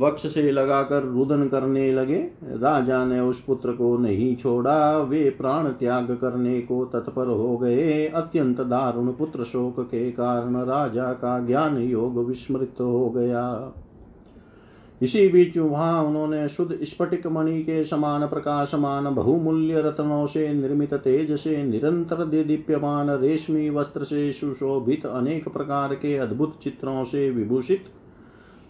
वक्ष 0.00 0.34
से 0.34 0.50
लगाकर 0.50 1.02
रुदन 1.02 1.48
करने 1.48 1.92
लगे। 1.92 2.30
राजा 2.42 3.04
ने 3.04 3.20
उस 3.20 3.44
पुत्र 3.44 3.72
को 3.72 3.96
नहीं 3.98 4.36
छोड़ा। 4.36 4.98
वे 4.98 5.30
प्राण 5.30 5.68
त्याग 5.68 6.18
करने 6.20 6.60
को 6.60 6.84
तत्पर 6.84 7.26
हो 7.26 7.58
गए। 7.58 8.06
अत्यंत 8.06 8.60
दारुण 8.60 9.12
पुत्र 9.12 9.44
शोक 9.44 9.80
के 9.80 10.10
कारण 10.10 10.56
राजा 10.56 11.12
का 11.12 11.38
ज्ञान 11.46 11.78
योग 11.78 12.28
विस्मृत 12.28 12.74
हो 12.80 13.10
गया। 13.10 13.72
इसी 15.02 15.28
बीच 15.28 15.58
वहाँ 15.58 16.02
उन्होंने 16.04 16.48
शुद्ध 16.48 16.78
स्फटिक 16.82 17.26
मणि 17.26 17.62
के 17.62 17.84
समान 17.84 18.26
प्रकाशमान 18.26 19.14
बहुमूल्य 19.14 19.80
रत्नों 19.80 20.26
से 20.26 20.54
निर्मित 20.54 20.94
तेज 20.94 21.32
से 21.32 21.62
निरंतर 21.62 22.24
दीप्यमान 22.24 23.10
रेशमी 23.10 23.70
वस्त्र 23.70 24.04
से 24.04 24.32
सुशोभित 24.32 25.06
अनेक 25.06 25.48
प्रकार 25.48 25.94
के 25.94 26.16
अद्भुत 26.16 26.58
चित्रों 26.62 27.04
से 27.04 27.30
विभूषित 27.30 27.84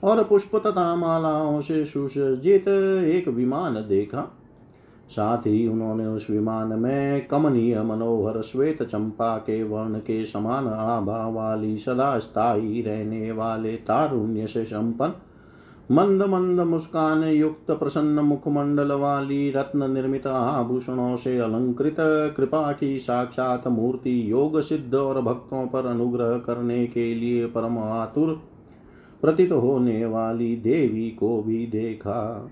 और 0.05 0.23
पुष्प 0.25 0.57
तथा 0.57 0.95
मालाओं 0.97 1.61
से 1.61 1.85
सुसज्जित 1.85 2.69
एक 3.09 3.29
विमान 3.29 3.75
देखा। 3.75 4.31
साथ 5.09 5.38
ही 5.38 5.67
उन्होंने 5.69 6.07
उस 6.07 6.27
विमान 6.31 6.79
में 6.79 7.27
कमनीय 7.27 7.83
मनोहर 7.83 8.40
श्वेत 8.43 8.83
चंपा 8.83 9.37
के 9.37 9.62
वर्ण 9.62 9.99
के 9.99 10.25
समान 10.27 10.67
आभा 10.67 11.29
वाली 11.29 11.77
सदा 11.79 12.19
स्थायी 12.19 12.83
रहने 12.83 13.33
वाले 13.33 13.73
तारुण्य 13.73 14.47
से 14.47 14.64
संपन्न, 14.64 15.12
मंद 15.90 16.23
मंद 16.23 16.61
मुस्कान 16.61 17.23
युक्त 17.25 17.71
प्रसन्न 17.71 18.21
मुखमंडल 18.21 18.93
वाली 18.93 19.51
रत्न 19.51 19.90
निर्मित 19.90 20.27
आभूषणों 20.27 21.17
से 21.17 21.38
अलंकृत 21.38 21.97
कृपा 22.37 22.73
की 22.73 22.99
साक्षात 22.99 23.69
मूर्ति 23.69 24.31
योग 24.31 24.61
सिद्ध 24.61 24.95
और 24.95 25.21
भक्तों 25.23 25.67
पर 25.67 25.87
अनुग्रह 25.87 26.37
करने 26.38 26.87
के 26.87 27.14
लिए 27.14 27.47
परम 27.47 27.79
आतुर 27.79 28.40
प्रतीत 29.25 29.53
होने 29.53 30.07
वाली 30.07 30.57
देवी 30.57 31.11
को 31.11 31.43
भी 31.43 31.67
देखा। 31.67 32.51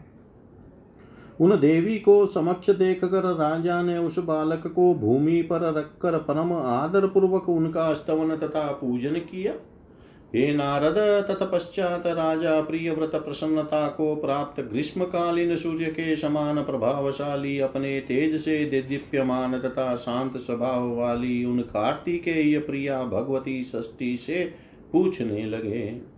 उन 1.41 1.51
देवी 1.51 1.99
को 1.99 2.27
समक्ष 2.27 2.71
देखकर 2.71 3.23
राजा 3.35 3.83
ने 3.83 3.99
उस 3.99 4.19
बालक 4.19 4.67
को 4.67 4.95
भूमि 4.95 5.43
पर 5.43 5.75
रखकर 5.75 6.19
परम 6.19 6.53
आदर 6.53 7.07
पूर्वक 7.07 7.49
उनका 7.49 7.95
स्तवन 7.95 8.37
तथा 8.37 8.73
पूजन 8.73 9.11
किया। 9.11 9.53
हे 10.35 10.55
नारद, 10.55 10.95
तत्पश्चात 11.29 12.07
राजा 12.07 12.61
प्रिय 12.61 12.91
व्रत 12.91 13.11
प्रसन्नता 13.15 13.89
को 13.89 14.15
प्राप्त 14.17 14.61
ग्रीष्मकालीन 14.63 15.57
सूर्य 15.57 15.85
के 15.85 16.17
समान 16.17 16.63
प्रभावशाली, 16.63 17.59
अपने 17.59 18.01
तेज 18.01 18.41
से 18.41 18.65
दीप्यमान 18.65 19.59
तथा 19.59 19.97
शांत 19.97 20.37
स्वभाव 20.37 20.97
वाली 20.97 21.45
उन 21.45 21.61
कार्तिकेय 21.61 22.59
प्रिया 22.59 23.03
भगवती 23.05 23.65
षष्ठी 23.65 24.17
से 24.17 24.53
पूछने 24.93 25.45
लगे। 25.45 26.12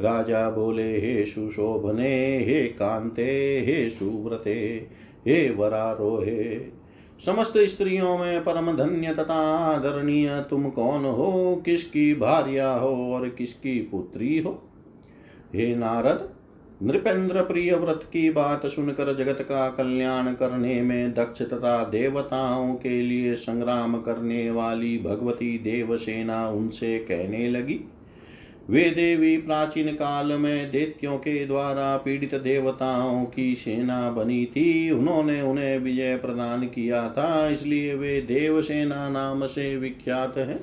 राजा 0.00 0.50
बोले, 0.50 1.00
हे 1.00 1.26
सुशोभने, 1.26 2.38
हे 2.44 2.62
कांते, 2.62 3.64
हे 3.68 3.90
सुव्रते, 3.90 4.86
हे 5.26 5.50
वरारोहे, 5.50 6.60
समस्त 7.26 7.52
स्त्रियों 7.58 8.18
में 8.18 8.44
परम 8.44 8.76
धन्य 8.76 9.14
तथा 9.14 9.56
आदरणीय 9.58 10.44
तुम 10.50 10.70
कौन 10.70 11.04
हो? 11.04 11.62
किसकी 11.64 12.14
भार्या 12.14 12.70
हो 12.70 13.14
और 13.14 13.28
किसकी 13.28 13.78
पुत्री 13.78 14.38
हो? 14.38 14.62
हे 15.54 15.76
नारद, 15.76 16.30
नृपेंद्र 16.82 17.42
प्रिय 17.42 17.74
व्रत 17.74 18.00
की 18.12 18.30
बात 18.30 18.66
सुनकर 18.66 19.16
जगत 19.16 19.38
का 19.42 19.68
कल्याण 19.68 20.34
करने 20.34 20.82
में 20.82 21.14
दक्ष 21.14 21.42
तथा 21.42 21.84
देवताओं 21.84 22.74
के 22.74 23.02
लिए 23.02 23.34
संग्राम 23.34 24.00
करने 24.00 24.50
वाली 24.50 24.98
भगवती 24.98 25.58
देवसेना 25.58 26.48
उनसे 26.48 26.98
कहने 26.98 27.48
लगी। 27.48 27.80
वे 28.68 28.82
देवी 28.90 29.36
प्राचीन 29.36 29.86
काल 29.88 30.32
में 30.32 30.70
दैत्यों 30.70 31.16
के 31.18 31.46
द्वारा 31.46 31.96
पीड़ित 31.96 32.34
देवताओं 32.34 33.24
की 33.24 33.54
सेना 33.56 34.10
बनी 34.10 34.44
थी। 34.46 34.90
उन्होंने 34.90 35.40
उन्हें 35.42 35.78
विजय 35.78 36.16
प्रदान 36.16 36.66
किया 36.66 37.08
था, 37.08 37.48
इसलिए 37.48 37.94
वे 37.94 38.20
देवसेना 38.20 39.08
नाम 39.08 39.46
से 39.46 39.76
विख्यात 39.76 40.36
है। 40.38 40.58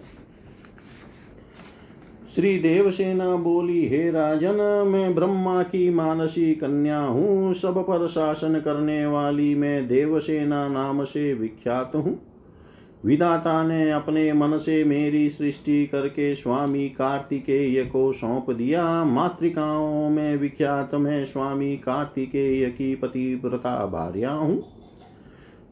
श्री 2.35 2.57
देवसेना 2.59 3.35
बोली, 3.35 3.87
हे 3.87 4.11
राजन, 4.11 4.87
मैं 4.87 5.15
ब्रह्मा 5.15 5.63
की 5.63 5.89
मानसी 5.89 6.53
कन्या 6.53 6.99
हूँ। 6.99 7.53
सब 7.53 7.77
पर 7.79 8.07
शासन 8.07 8.59
करने 8.59 9.05
वाली 9.05 9.55
मैं 9.55 9.87
देवसेना 9.87 10.67
नाम 10.67 11.03
से 11.03 11.33
विख्यात 11.33 11.95
हूँ। 11.95 12.35
विधाता 13.05 13.67
ने 13.67 13.91
अपने 13.91 14.33
मन 14.33 14.57
से 14.57 14.83
मेरी 14.83 15.29
सृष्टि 15.29 15.85
करके 15.85 16.35
स्वामी 16.35 16.89
कार्तिकेय 16.89 17.85
को 17.85 18.11
सौंप 18.11 18.51
दिया। 18.51 19.03
मातृकाओं 19.03 20.09
में 20.09 20.37
विख्यात 20.37 20.95
मैं 20.95 21.25
स्वामी 21.25 21.77
कार्तिकेय 21.77 22.69
की 22.69 22.95
पति 22.95 23.35
पतिव्रता 23.35 23.85
भार्या 23.85 24.31
हूँ। 24.31 24.63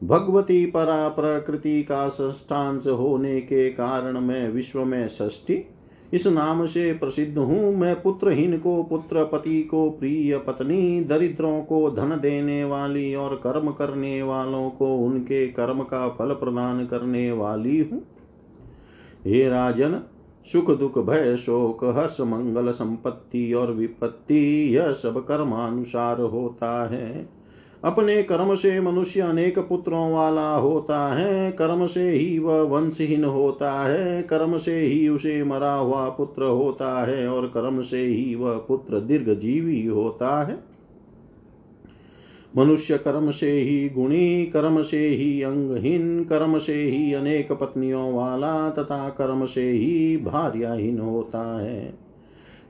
भगवती 0.04 0.66
परा 0.66 1.08
प्रकृति 1.08 1.82
का 1.82 2.08
सृष्टांश 2.08 2.86
होने 2.86 3.40
के 3.40 3.68
कारण 3.68 4.20
मैं 4.20 4.48
विश्व 4.48 4.84
में 4.84 5.08
षष्ठी 5.08 5.73
इस 6.14 6.26
नाम 6.26 6.66
से 6.66 6.92
प्रसिद्ध 6.92 7.38
हूँ 7.38 7.76
मैं 7.76 8.02
पुत्रहीन 8.02 8.58
को 8.58 8.82
पुत्र 8.82 9.24
पति 9.24 9.62
को, 9.62 9.90
प्रिय 9.90 10.38
पत्नी, 10.38 11.00
दरिद्रों 11.00 11.62
को, 11.62 11.90
धन 11.90 12.18
देने 12.22 12.64
वाली 12.64 13.14
और 13.14 13.34
कर्म 13.34 13.70
करने 13.70 14.22
वालों 14.22 14.70
को, 14.70 14.96
उनके 14.96 15.46
कर्म 15.48 15.82
का 15.82 16.08
फल 16.08 16.32
प्रदान 16.32 16.86
करने 16.86 17.32
वाली 17.32 17.80
हूँ। 17.80 18.02
हे 19.26 19.48
राजन, 19.48 20.00
सुख 20.52 20.78
दुख 20.78 20.98
भय 20.98 21.36
शोक, 21.36 21.84
हर्ष 21.84 22.20
मंगल 22.20 22.70
संपत्ति 22.70 23.52
और 23.52 23.72
विपत्ति, 23.72 24.76
यह 24.76 24.92
सब 24.92 25.26
कर्मानुसार 25.26 26.20
होता 26.20 26.88
है। 26.88 27.33
अपने 27.84 28.22
कर्म 28.22 28.54
से 28.54 28.80
मनुष्य 28.80 29.20
अनेक 29.20 29.58
पुत्रों 29.58 30.12
वाला 30.12 30.54
होता 30.54 31.14
है। 31.14 31.52
कर्म 31.52 31.86
से 31.86 32.10
ही 32.10 32.38
वह 32.38 32.62
वंशहीन 32.62 33.24
होता 33.24 33.72
है। 33.72 34.22
कर्म 34.22 34.56
से 34.56 34.80
ही 34.80 35.08
उसे 35.08 35.44
मरा 35.44 35.74
हुआ 35.74 36.08
पुत्र 36.08 36.42
होता 36.42 37.06
है 37.06 37.28
और 37.28 37.46
कर्म 37.46 37.80
से 37.80 38.06
ही 38.06 38.34
वह 38.34 38.52
पुत्र 38.52 39.00
दीर्घ 39.00 39.28
जीवी 39.28 39.86
होता 39.86 40.42
है। 40.42 40.74
मनुष्य 42.56 42.98
कर्म 42.98 43.30
से 43.30 43.52
ही 43.52 43.88
गुणी, 43.88 44.46
कर्म 44.46 44.82
से 44.82 45.08
ही 45.08 45.42
अंगहीन, 45.42 46.24
कर्म 46.24 46.58
से 46.58 46.74
ही 46.74 47.14
अनेक 47.14 47.52
पत्नियों 47.52 48.12
वाला 48.14 48.70
तथा 48.70 49.08
कर्म 49.08 49.46
से 49.46 49.70
ही 49.70 50.16
भार्याहीन 50.16 50.98
होता 50.98 51.60
है। 51.60 52.03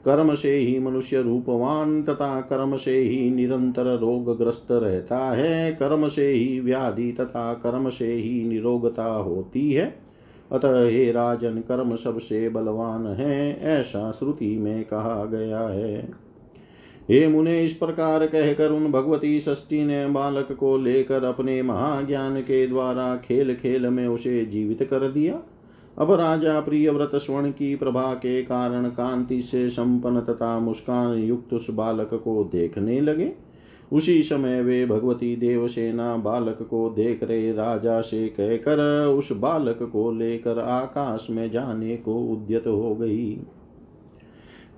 कर्म 0.05 0.35
से 0.35 0.57
ही 0.57 0.79
मनुष्य 0.79 1.23
रूपवान, 1.23 2.03
तथा 2.03 2.41
कर्म 2.41 2.77
से 2.77 2.99
ही 2.99 3.31
निरंतर 3.31 3.99
रोगग्रस्त 3.99 4.67
रहता 4.71 5.19
है। 5.19 5.73
कर्म 5.73 6.09
से 6.09 6.29
ही 6.29 6.61
व्याधि 6.61 7.13
तथा 7.13 7.55
कर्म 7.55 7.91
से 7.91 8.13
ही 8.13 8.45
निरोगता 8.45 9.05
होती 9.05 9.73
है। 9.73 9.97
अतः 10.53 10.89
हे 10.89 11.13
राजन, 11.13 11.55
कर्म 11.55 11.97
सबसे 11.97 12.49
बलवान 12.49 13.07
है, 13.07 13.61
ऐसा 13.61 14.13
श्रुति 14.13 14.59
में 14.59 14.85
कहा 14.85 15.25
गया 15.25 15.61
है। 15.61 16.25
हे 17.11 17.29
मुने, 17.29 17.65
इस 17.65 17.73
प्रकार 17.73 18.27
कहकर 18.27 18.71
उन 18.71 18.93
भगवती 18.93 19.41
षष्ठी 19.41 19.85
ने 19.85 20.07
बालक 20.07 20.53
को 20.53 20.77
लेकर 20.77 21.25
अपने 21.25 21.63
महाज्ञान 21.63 22.41
के 22.41 22.67
द्वारा 22.67 23.17
खेल 23.17 23.55
खेल 23.55 23.87
में 23.87 24.07
उसे 24.07 24.45
जीवित 24.45 24.83
कर 24.83 25.09
दिया। 25.09 25.43
अब 25.99 26.13
राजा 26.13 26.61
प्रिय 26.61 26.91
व्रत 26.91 27.11
स्वर्ण 27.15 27.51
की 27.51 27.77
प्रभा 27.77 28.15
के 28.15 28.43
कारण 28.43 28.89
कांति 28.89 29.41
से 29.41 29.71
संपन्न 29.71 30.21
तथा 30.21 30.59
मुस्कान 30.59 31.19
युक्त 31.19 31.53
उस 31.53 31.71
बालक 31.71 32.11
को 32.15 32.45
देखने 32.53 33.01
लगे। 33.01 33.33
उसी 33.93 34.23
समय 34.23 34.63
वे 34.63 34.87
भगवती 34.87 35.37
देवसेना 35.37 36.17
बालक 36.17 36.59
को 36.63 36.89
देख 36.91 37.23
रहे 37.23 37.53
राजा 37.53 38.01
से 38.01 38.29
कहकर 38.29 39.07
उस 39.07 39.33
बालक 39.33 39.79
को 39.83 40.11
लेकर 40.13 40.59
आकाश 40.59 41.27
में 41.31 41.51
जाने 41.51 41.97
को 41.97 42.15
उद्यत 42.15 42.67
हो 42.67 42.95
गई। 42.95 43.41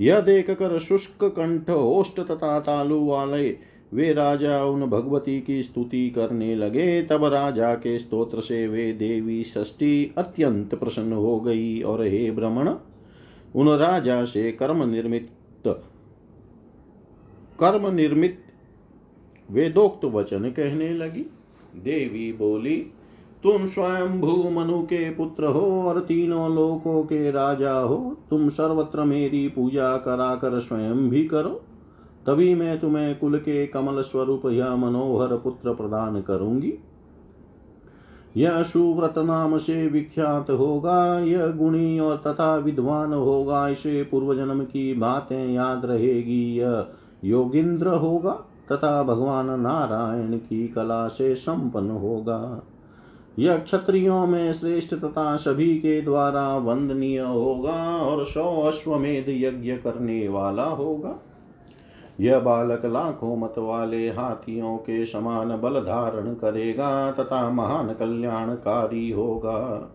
यह 0.01 0.21
देख 0.21 0.51
कर 0.51 0.79
शुष्क 0.79 1.25
कंठ 1.25 1.71
ओष्ट 1.71 2.21
तथा 2.21 2.61
तालु 2.61 3.07
वाले 3.07 3.76
वे 3.93 4.13
राजा 4.13 4.65
उन 4.65 4.85
भगवती 4.87 5.41
की 5.41 5.63
स्तुति 5.63 6.09
करने 6.11 6.55
लगे। 6.55 7.03
तब 7.03 7.25
राजा 7.25 7.75
के 7.75 7.99
स्तोत्र 7.99 8.41
से 8.41 8.67
वे 8.69 8.93
देवी 8.93 9.43
षष्ठी 9.45 10.13
अत्यंत 10.19 10.75
प्रसन्न 10.75 11.13
हो 11.13 11.39
गई 11.41 11.81
और 11.83 12.03
हे 12.03 12.31
भ्रमण 12.31 12.71
उन 13.55 13.69
राजा 13.69 14.25
से 14.25 14.51
कर्म 14.53 14.83
निर्मित 14.91 15.31
कर्म 17.59 17.87
निर्मित 17.95 18.43
वेदोक्त 19.51 20.05
वचन 20.05 20.51
कहने 20.51 20.93
लगी। 20.93 21.25
देवी 21.77 22.33
बोली, 22.33 22.77
तुम 23.43 23.67
स्वयं 23.67 24.21
भू 24.21 24.51
मनु 24.51 24.83
के 24.83 25.11
पुत्र 25.11 25.47
हो 25.47 25.83
और 25.83 26.01
तीनों 26.01 26.55
लोकों 26.55 27.03
के 27.03 27.31
राजा 27.31 27.73
हो। 27.73 28.17
तुम 28.31 28.49
सर्वत्र 28.49 29.05
मेरी 29.05 29.49
पूजा 29.49 29.97
कराकर 29.97 30.59
स्वयं 30.61 31.09
भी 31.09 31.25
करो। 31.25 31.61
तभी 32.27 32.55
मैं 32.55 32.81
तुम्हें 32.81 33.19
कुल 33.19 33.39
के 33.39 33.67
कमल 33.67 34.01
स्वरूप 34.01 34.43
यह 34.47 34.77
मनोहर 34.77 35.37
पुत्र 35.37 35.75
प्रदान 35.75 36.21
करूँगी। 36.21 36.75
यह 38.37 38.63
सुव्रत 38.63 39.15
नाम 39.19 39.59
से 39.59 39.87
विख्यात 39.87 40.51
होगा, 40.51 41.19
यह 41.19 41.47
गुणी 41.47 41.99
और 41.99 42.17
तथा 42.17 42.57
विद्वान 42.57 43.13
होगा, 43.13 43.69
इसे 43.69 44.03
पूर्व 44.03 44.35
जन्म 44.35 44.65
की 44.65 44.95
बातें 44.95 45.53
याद 45.53 45.85
रहेगी, 45.85 46.59
यह 46.59 46.87
योगिंद्र 47.25 47.89
होगा 47.89 48.33
तथा 48.73 49.03
भगवान 49.03 49.61
नारायण 49.61 50.39
की 50.39 50.69
कला 50.69 51.09
से 51.09 51.35
संपन्न 51.35 51.91
होगा। 51.91 52.63
यह 53.39 53.57
क्षत्रियों 53.57 54.27
में 54.27 54.53
श्रेष्ठ 54.53 54.95
तथा 54.95 55.37
सभी 55.37 55.77
के 55.77 56.03
द्वारा 56.03 56.57
वंदनीय 56.57 57.21
होगा 57.21 57.97
और 57.97 58.27
सौ 58.27 58.63
अश्वमेध 58.63 59.25
यज्ञ 59.29 59.73
करने 59.73 60.29
वाला 60.29 60.65
होगा। 60.65 61.26
यह 62.21 62.39
बालक 62.39 62.85
लाखों 62.85 63.37
मत 63.37 63.55
वाले 63.59 64.09
हाथियों 64.09 64.77
के 64.77 65.07
समान 65.07 65.49
बल 65.61 65.81
धारण 65.81 66.35
करेगा 66.35 67.13
तथा 67.13 67.51
महान 67.51 67.95
कल्याणकारी 67.95 69.11
होगा। 69.11 69.93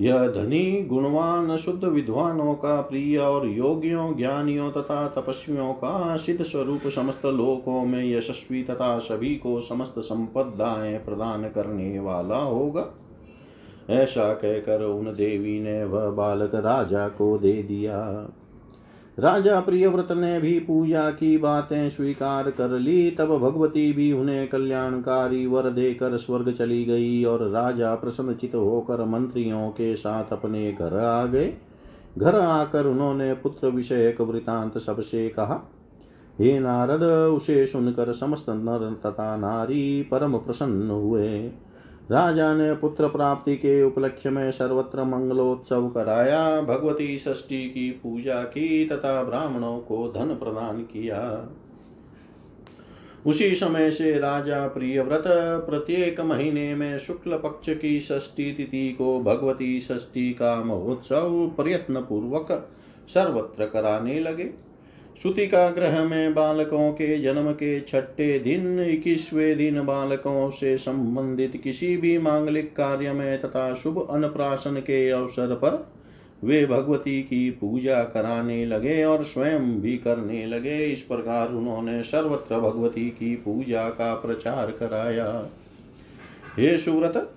यह 0.00 0.26
धनी, 0.26 0.82
गुणवान, 0.82 1.56
शुद्ध 1.56 1.84
विद्वानों 1.84 2.54
का 2.54 2.80
प्रिय 2.80 3.18
और 3.18 3.46
योगियों, 3.46 4.16
ज्ञानियों 4.16 4.70
तथा 4.70 5.08
तपस्वियों 5.08 5.72
का 5.72 6.16
सिद्ध 6.16 6.42
स्वरूप 6.42 6.88
समस्त 6.88 7.26
लोकों 7.26 7.84
में 7.84 8.16
यशस्वी 8.16 8.62
तथा 8.62 8.98
सभी 8.98 9.36
को 9.36 9.60
समस्त 9.60 9.94
संपदाएँ 9.98 10.98
प्रदान 10.98 11.42
करने 11.42 11.98
वाला 11.98 12.38
होगा। 12.38 12.86
ऐसा 13.90 14.32
कहकर 14.32 14.82
उन 14.82 15.04
देवी 15.04 15.60
ने 15.60 15.84
वह 15.84 16.10
बालक 16.10 16.54
राजा 16.54 17.08
को 17.08 17.38
दे 17.38 17.52
दिया। 17.52 18.28
राजा 19.18 19.60
प्रियव्रत 19.60 20.08
ने 20.12 20.40
भी 20.40 20.58
पूजा 20.58 21.10
की 21.10 21.36
बातें 21.38 21.88
स्वीकार 21.90 22.50
कर 22.50 22.70
ली। 22.70 23.10
तब 23.10 23.38
भगवती 23.38 23.92
भी 23.92 24.12
उन्हें 24.12 24.48
कल्याणकारी 24.48 25.46
वर 25.46 25.70
देकर 25.70 26.16
स्वर्ग 26.16 26.52
चली 26.52 26.84
गई 26.84 27.24
और 27.24 27.48
राजा 27.50 27.94
प्रसन्नचित 27.94 28.54
होकर 28.54 29.04
मंत्रियों 29.04 29.68
के 29.68 29.94
साथ 29.96 30.32
अपने 30.32 30.72
घर 30.72 30.98
आ 30.98 31.26
गए। 31.26 31.52
घर 32.18 32.34
आकर 32.34 32.86
उन्होंने 32.86 33.32
पुत्र 33.34 33.68
विषयक 33.68 34.20
वृतांत 34.20 34.78
सबसे 34.78 35.28
कहा, 35.28 35.60
हे 36.40 36.58
नारद, 36.60 37.02
उसे 37.32 37.66
सुनकर 37.66 38.12
समस्त 38.12 38.46
नर 38.48 38.96
तथा 39.06 39.36
नारी 39.36 40.02
परम 40.02 40.36
प्रसन्न 40.36 40.90
हुए। 40.90 41.50
राजा 42.10 42.54
ने 42.54 42.74
पुत्र 42.74 43.08
प्राप्ति 43.08 43.56
के 43.56 43.82
उपलक्ष्य 43.82 44.30
में 44.30 44.50
सर्वत्र 44.50 45.04
मंगलोत्सव 45.04 45.88
कराया। 45.88 46.60
भगवती 46.60 47.18
षष्ठी 47.18 47.64
की 47.64 47.90
पूजा 47.90 48.42
की 48.42 48.86
तथा 48.86 49.22
ब्राह्मणों 49.22 49.78
को 49.78 50.12
धन 50.12 50.34
प्रदान 50.34 50.82
किया। 50.82 51.48
उसी 53.26 53.54
समय 53.54 53.90
से 53.90 54.18
राजा 54.18 54.66
प्रिय 54.68 55.02
व्रत 55.02 55.24
प्रत्येक 55.66 56.20
महीने 56.20 56.74
में 56.74 56.98
शुक्ल 56.98 57.36
पक्ष 57.36 57.70
की 57.70 58.00
षष्ठी 58.00 58.52
तिथि 58.52 58.92
को 58.92 59.20
भगवती 59.20 59.80
षष्ठी 59.80 60.30
का 60.32 60.64
महोत्सव 60.64 61.52
प्रयत्न 61.56 62.00
पूर्वक 62.00 62.70
सर्वत्र 63.08 63.66
कराने 63.66 64.20
लगे। 64.20 64.65
श्रुतिका 65.22 65.70
ग्रह 65.70 66.04
में 66.04 66.34
बालकों 66.34 66.92
के 66.92 67.18
जन्म 67.18 67.52
के 67.52 67.80
छठे 67.80 68.38
दिन, 68.38 68.80
इक्कीसवें 68.80 69.56
दिन 69.56 69.80
बालकों 69.84 70.50
से 70.50 70.76
संबंधित 70.76 71.60
किसी 71.64 71.96
भी 71.96 72.18
मांगलिक 72.18 72.76
कार्य 72.76 73.12
में 73.12 73.40
तथा 73.40 73.74
शुभ 73.74 74.06
अन्नप्राशन 74.10 74.74
के 74.74 75.10
अवसर 75.10 75.54
पर 75.54 75.86
वे 76.44 76.66
भगवती 76.66 77.22
की 77.22 77.50
पूजा 77.50 78.02
कराने 78.04 78.66
लगे 78.66 79.04
और 79.04 79.24
स्वयं 79.24 79.80
भी 79.80 79.96
करने 79.96 80.46
लगे। 80.46 80.84
इस 80.84 81.02
प्रकार 81.02 81.48
उन्होंने 81.48 82.02
सर्वत्र 82.02 82.58
भगवती 82.58 83.10
की 83.10 83.34
पूजा 83.36 83.88
का 83.88 84.14
प्रचार 84.14 84.70
कराया। 84.70 85.50
हे 86.58 86.78
सुव्रत 86.78 87.32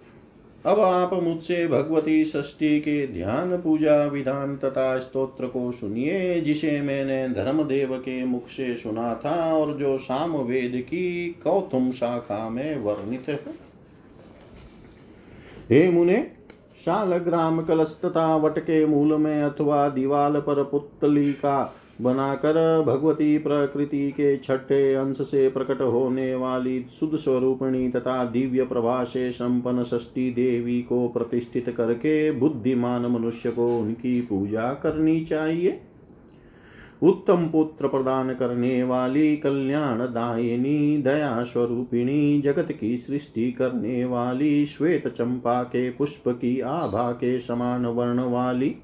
अब 0.66 0.80
आप 0.80 1.14
मुझसे 1.14 1.68
भगवती 1.68 2.26
षष्ठी 2.26 2.80
के 2.80 3.08
ध्यान 3.08 3.58
पूजा 3.58 4.06
विधान 4.06 4.58
तथा 4.58 5.00
स्तोत्र 5.00 5.48
को 5.48 5.72
सुनिए, 5.72 6.42
जिसे 6.42 6.82
मैंने 6.82 7.30
धर्मदेव 7.30 7.98
के 7.98 8.26
मुख 8.26 8.48
से 8.48 8.76
सुना 8.76 9.14
था 9.16 9.54
और 9.54 9.74
जो 9.78 9.98
साम 9.98 10.36
वेद 10.38 10.72
की 10.82 11.30
कौतुम 11.44 11.92
शाखा 11.92 12.50
में 12.50 12.78
वर्णित 12.78 13.30
है। 13.30 13.40
हे 15.70 15.90
मुने 15.90 16.32
शालग्राम 16.86 17.62
कलश 17.62 18.00
तथा 18.06 18.36
वट 18.36 18.60
के 18.60 18.86
मूल 18.86 19.18
में 19.18 19.42
अथवा 19.44 19.90
दीवाल 19.90 20.40
पर 20.40 20.64
पुतली 20.64 21.34
का 21.34 21.79
बनाकर 22.02 22.84
भगवती 22.88 23.38
प्रकृति 23.38 24.12
के 24.12 24.38
छठे 24.38 24.94
अंश 24.94 25.18
से 25.18 25.50
प्रकट 25.50 25.82
होने 25.82 26.36
वाली 26.36 26.86
शुद्ध 27.00 27.18
स्वरूपिणी 27.18 27.90
तथा 27.90 28.26
दिव्य 28.26 28.64
प्रभा 28.64 29.04
से 29.04 29.32
संपन्न 29.32 29.84
षष्ठी 29.84 30.32
देवी 30.32 30.82
को 30.82 31.08
प्रतिष्ठित 31.08 31.70
करके 31.70 32.32
बुद्धिमान 32.32 33.06
मनुष्य 33.06 33.52
को 33.52 33.68
उनकी 33.80 34.22
पूजा 34.22 34.74
करनी 34.74 35.22
चाहिए। 35.22 35.82
उत्तम 37.04 37.48
पुत्र 37.48 37.88
प्रदान 37.88 38.34
करने 38.34 38.84
वाली 38.84 39.38
कल्याण 39.38 40.00
दायिनी 40.00 40.98
दया 40.98 41.44
स्वरूपिणी, 41.44 42.42
जगत 42.42 42.72
की 42.72 42.98
सृष्टि 42.98 43.52
करने 43.52 44.06
वाली, 44.06 44.66
श्वेत 44.66 45.08
चंपा 45.08 45.64
के 45.64 45.90
पुष्प 45.90 46.24
की 46.28 46.60
आभा 46.60 47.12
के 47.12 47.40
समान 47.40 47.86
वर्ण 47.86 48.20
वाली, 48.20 48.76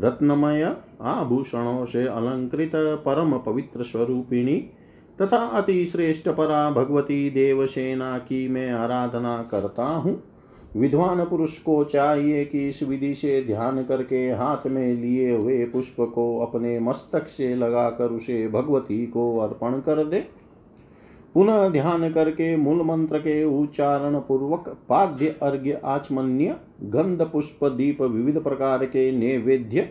रत्नमय 0.00 0.76
आभूषणों 1.00 1.84
से 1.84 2.06
अलंकृत 2.06 2.72
परम 2.74 3.38
पवित्र 3.38 3.82
स्वरूपिणी 3.82 4.56
तथा 5.22 5.36
अति 5.36 5.84
श्रेष्ठ 5.84 6.28
परा 6.28 6.70
भगवती 6.70 7.30
देवसेना 7.30 8.18
की 8.18 8.48
मैं 8.48 8.72
आराधना 8.72 9.48
करता 9.50 9.84
हूँ। 9.84 10.22
विद्वान 10.76 11.24
पुरुष 11.24 11.58
को 11.58 11.84
चाहिए 11.84 12.44
कि 12.44 12.68
इस 12.68 12.82
विधि 12.82 13.14
से 13.14 13.44
ध्यान 13.44 13.82
करके 13.84 14.30
हाथ 14.30 14.66
में 14.66 14.94
लिए 14.94 15.36
हुए 15.36 15.64
पुष्प 15.64 15.96
को 16.00 16.38
अपने 16.40 16.80
मस्तक 16.80 17.28
से 17.28 17.54
लगाकर 17.54 18.04
उसे 18.04 18.48
भगवती 18.48 19.06
को 19.06 19.38
अर्पण 19.38 19.72
कर 19.72 20.04
दे। 20.04 20.24
पुनः 21.34 21.68
ध्यान 21.68 22.12
करके 22.12 22.56
मूल 22.56 22.82
मंत्र 22.82 23.18
के 23.18 23.44
उच्चारण 23.44 24.18
पूर्वक 24.18 24.78
पाद्य, 24.88 25.36
अर्घ्य, 25.42 25.80
आचमन्य, 25.84 26.56
गंध, 26.82 27.22
पुष्प, 27.22 27.64
दीप, 27.64 28.02
विविध 28.02 28.42
प्रकार 28.42 28.84
के 28.84 29.10
नैवेद्य 29.12 29.88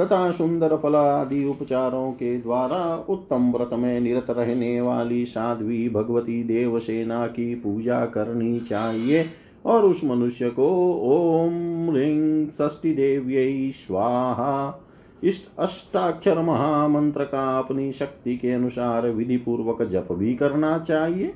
तथा 0.00 0.30
सुंदर 0.30 0.76
फल 0.76 0.94
आदि 0.94 1.44
उपचारों 1.44 2.12
के 2.12 2.38
द्वारा 2.38 3.06
उत्तम 3.08 3.52
व्रत 3.52 3.70
में 3.72 4.00
निरत 4.00 4.26
रहने 4.30 4.80
वाली 4.80 5.26
साध्वी 5.26 5.88
भगवती 5.88 6.42
देवसेना 6.44 7.26
की 7.26 7.54
पूजा 7.54 8.06
करनी 8.06 8.60
चाहिए 8.60 9.26
और 9.66 9.84
उस 9.84 10.04
मनुष्य 10.04 10.50
को 10.50 10.68
ओम 11.02 11.90
ह्रीं 11.90 12.46
षष्टि 12.46 12.92
देव्य 12.92 13.70
स्वाहा। 13.70 14.86
इस 15.22 15.48
अष्टाक्षर 15.58 16.40
महामंत्र 16.40 17.24
का 17.24 17.58
अपनी 17.58 17.92
शक्ति 17.92 18.36
के 18.36 18.52
अनुसार 18.52 19.08
विधि 19.08 19.36
पूर्वक 19.36 19.82
जप 19.82 20.08
भी 20.12 20.34
करना 20.34 20.78
चाहिए। 20.78 21.34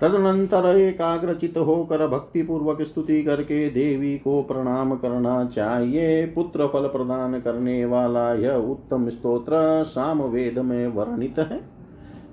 तदनंतर 0.00 0.76
एकाग्रचित 0.76 1.58
होकर 1.58 2.06
भक्ति 2.06 2.42
पूर्वक 2.42 2.82
स्तुति 2.82 3.22
करके 3.22 3.70
देवी 3.70 4.18
को 4.18 4.42
प्रणाम 4.42 4.94
करना 4.94 5.44
चाहिए। 5.44 6.26
पुत्र 6.26 6.66
फल 6.66 6.86
प्रदान 6.86 7.40
करने 7.40 7.84
वाला 7.84 8.34
यह 8.34 8.54
उत्तम 8.54 9.08
स्तोत्र 9.08 9.84
साम 9.84 10.22
वेद 10.22 10.58
में 10.58 10.86
वर्णित 10.86 11.38
है। 11.38 11.78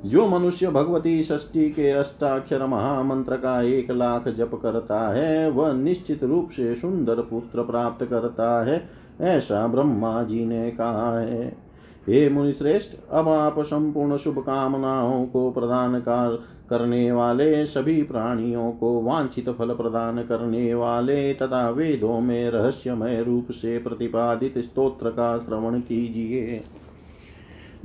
जो 0.05 0.27
मनुष्य 0.27 0.67
भगवती 0.67 1.23
षष्ठी 1.23 1.69
के 1.69 1.91
अष्टाक्षर 1.91 2.65
महामंत्र 2.65 3.35
का 3.35 3.61
एक 3.61 3.91
लाख 3.91 4.27
जप 4.27 4.59
करता 4.63 5.13
है, 5.13 5.51
वह 5.51 5.73
निश्चित 5.73 6.23
रूप 6.23 6.49
से 6.49 6.75
सुंदर 6.75 7.15
पुत्र 7.15 7.63
प्राप्त 7.63 8.05
करता 8.05 8.65
है, 8.65 8.89
ऐसा 9.21 9.67
ब्रह्मा 9.67 10.23
जी 10.23 10.45
ने 10.45 10.71
कहा 10.71 11.19
है। 11.19 11.47
हे 12.07 12.29
मुनिश्रेष्ठ, 12.29 12.97
अब 13.11 13.29
आप 13.29 13.59
संपूर्ण 13.59 14.17
शुभ 14.17 14.39
कामनाओं 14.39 15.25
को 15.25 15.51
प्रदान 15.51 15.99
कर 15.99 16.43
करने 16.69 17.11
वाले 17.11 17.65
सभी 17.65 18.03
प्राणियों 18.03 18.71
को 18.71 19.01
वांछित 19.01 19.49
फल 19.49 19.73
प्रदान 19.73 20.23
करने 20.23 20.73
वाले 20.73 21.33
तथा 21.33 21.69
वेदों 21.69 22.19
में 22.19 22.49
रहस्यमय 22.49 23.23
रूप 23.23 23.51
से 23.51 23.77
प्रतिपादित 23.77 24.57
स्तोत्र 24.57 25.09
का 25.09 25.37
श्रवण 25.37 25.79
कीजिए। 25.79 26.63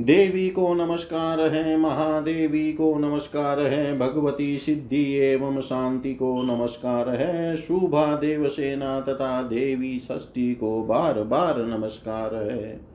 देवी 0.00 0.50
को 0.50 0.74
नमस्कार 0.74 1.40
है, 1.40 1.76
महादेवी 1.76 2.72
को 2.72 2.98
नमस्कार 2.98 3.60
है, 3.60 3.98
भगवती 3.98 4.58
सिद्धि 4.58 5.12
एवं 5.14 5.60
शांति 5.60 6.14
को 6.14 6.42
नमस्कार 6.42 7.08
है 7.08 7.56
शुभा 7.56 8.16
देवसेना 8.16 9.00
तथा 9.00 9.42
देवी 9.42 9.98
षष्ठी 9.98 10.54
को 10.54 10.82
बार 10.82 11.22
बार 11.22 11.58
नमस्कार 11.58 12.34
है। 12.34 12.89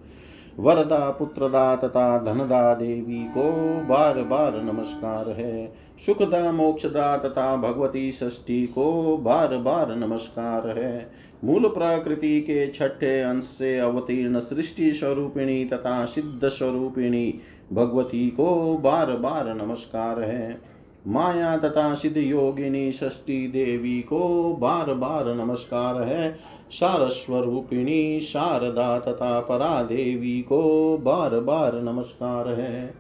वरदा 0.60 1.10
पुत्रदा 1.10 1.76
तथा 1.76 2.18
धनदा 2.18 2.74
देवी 2.74 3.24
को 3.24 3.52
बार 3.90 4.22
बार 4.24 4.62
नमस्कार 4.64 5.30
है। 5.30 5.74
सुखदा, 6.06 6.52
मोक्षदा 6.52 7.18
तथा 7.18 7.56
भगवती 7.56 8.12
षष्ठी 8.12 8.68
को 8.68 9.18
बार 9.18 9.58
बार 9.58 9.96
नमस्कार 9.96 10.68
है। 10.68 11.12
मूल 11.44 11.68
प्रकृति 11.68 12.42
के 12.42 12.68
छठे 12.68 13.22
अंश 13.22 13.44
से 13.44 13.80
अवतीर्ण 13.80 14.40
सृष्टि 14.40 14.94
स्वरूपिणी 14.94 15.66
तथा 15.66 16.06
सिद्ध 16.06 16.48
स्वरूपिणी 16.48 17.40
भगवती 17.74 18.30
को 18.30 18.78
बार 18.78 19.12
बार 19.12 19.54
नमस्कार 19.54 20.20
है। 20.20 20.75
माया 21.08 21.58
तथा 21.58 21.94
सिद्ध 21.96 22.18
योगिनी 22.18 22.92
षष्ठी 22.92 23.48
देवी 23.48 24.02
को 24.02 24.54
बार 24.60 24.94
बार 24.94 25.36
नमस्कार 25.36 26.02
है। 26.02 26.40
सारस्वरूपिणी 26.72 28.20
शारदा 28.20 29.00
तथा 29.00 29.40
परा 29.40 29.84
देवी 29.84 30.42
को 30.42 30.98
बार 30.98 31.40
बार 31.40 31.82
नमस्कार 31.82 32.48
है। 32.48 32.94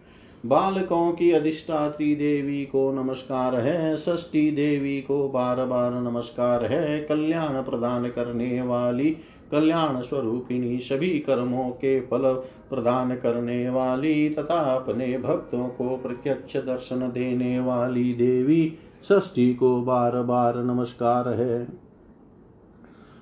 बालकों 0.45 1.11
की 1.11 1.31
अधिष्ठात्री 1.31 2.15
देवी 2.15 2.65
को 2.65 2.91
नमस्कार 2.91 3.55
है। 3.55 3.95
षष्ठी 3.95 4.51
देवी 4.51 5.01
को 5.01 5.29
बार 5.29 5.65
बार 5.65 5.93
नमस्कार 5.93 6.65
है। 6.65 6.99
कल्याण 6.99 7.63
प्रदान 7.63 8.07
करने 8.07 8.61
वाली 8.61 9.17
कल्याण 9.51 10.01
स्वरूपिणी 10.01 10.77
सभी 10.79 11.09
कर्मों 11.19 11.69
के 11.69 11.99
फल 12.01 12.33
प्रदान 12.69 13.15
करने 13.15 13.69
वाली 13.69 14.29
तथा 14.29 14.59
अपने 14.75 15.17
भक्तों 15.17 15.67
को 15.67 15.97
प्रत्यक्ष 15.97 16.57
दर्शन 16.57 16.99
देने 17.13 17.59
वाली 17.59 18.13
देवी 18.13 18.77
षष्ठी 19.03 19.53
को 19.53 19.81
बार 19.81 20.21
बार 20.21 20.57
नमस्कार 20.57 21.29
है। 21.29 21.65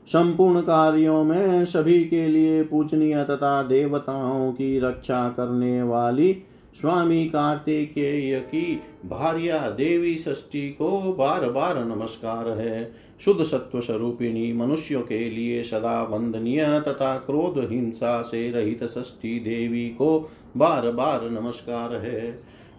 संपूर्ण 0.07 0.61
कार्यों 0.61 1.23
में 1.23 1.65
सभी 1.65 2.03
के 2.03 2.27
लिए 2.27 2.63
पूजनीय 2.63 3.23
तथा 3.23 3.61
देवताओं 3.63 4.51
की 4.51 4.79
रक्षा 4.79 5.27
करने 5.29 5.83
वाली 5.83 6.33
स्वामी 6.81 7.25
कार्तिकेय 7.25 8.39
की 8.39 8.81
भार्या 9.05 9.59
देवी 9.69 10.15
षष्ठी 10.15 10.69
को 10.69 11.13
बार 11.13 11.49
बार 11.49 11.83
नमस्कार 11.85 12.49
है। 12.49 13.02
शुद्ध 13.21 13.43
सत्व 13.43 13.81
स्वरूपिणी 13.81 14.53
मनुष्यों 14.53 15.01
के 15.01 15.29
लिए 15.29 15.63
सदा 15.63 16.03
वंदनीय 16.03 16.65
तथा 16.65 17.17
क्रोध 17.17 17.71
हिंसा 17.71 18.21
से 18.21 18.51
रहित 18.51 18.83
षष्ठी 18.83 19.39
देवी 19.39 19.89
को 19.89 20.31
बार 20.57 20.91
बार 20.91 21.29
नमस्कार 21.29 21.95
है। 21.95 22.31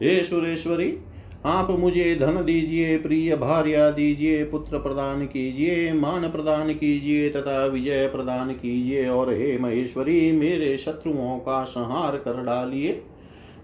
हे 0.03 0.25
सुरेश्वरी, 0.25 0.99
आप 1.45 1.71
मुझे 1.71 2.17
धन 2.17 2.45
दीजिए, 2.45 2.99
प्रिय 2.99 3.37
भार्या 3.37 3.91
दीजिए, 3.91 4.45
पुत्र 4.45 4.79
प्रदान 4.79 5.27
कीजिए, 5.27 5.93
मान 5.93 6.31
प्रदान 6.31 6.75
कीजिए 6.75 7.31
तथा 7.31 7.67
विजय 7.67 8.07
प्रदान 8.07 8.53
कीजिए 8.53 9.09
और 9.09 9.35
हे 9.35 9.59
महेश्वरी, 9.59 10.33
मेरे 10.33 10.79
शत्रुओं 10.79 11.39
का 11.39 11.65
संहार 11.65 12.17
कर 12.17 12.45
डालिए। 12.45 13.03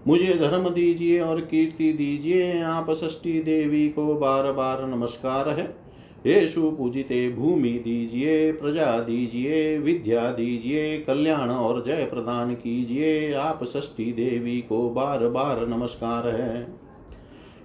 मुझे 0.07 0.33
धर्म 0.33 0.69
दीजिए 0.69 1.19
और 1.19 1.41
कीर्ति 1.41 1.93
दीजिए, 1.93 2.61
आप 2.61 2.91
षष्ठी 2.91 3.41
देवी 3.41 3.89
को 3.89 4.15
बार 4.15 4.51
बार 4.51 4.87
नमस्कार 4.87 5.49
है। 5.49 5.80
हे 6.27 6.47
सुपूजिते 6.47 7.29
भूमि 7.29 7.69
दीजिए, 7.69 8.51
प्रजा 8.51 8.99
दीजिए, 8.99 9.79
विद्या 9.79 10.31
दीजिए, 10.31 10.97
कल्याण 10.97 11.49
और 11.49 11.83
जय 11.85 12.05
प्रदान 12.05 12.53
कीजिए। 12.53 13.33
आप 13.33 13.63
षष्ठी 13.63 14.05
देवी 14.05 14.61
को 14.61 14.89
बार 14.89 15.27
बार 15.27 15.67
नमस्कार 15.67 16.27
है। 16.27 16.67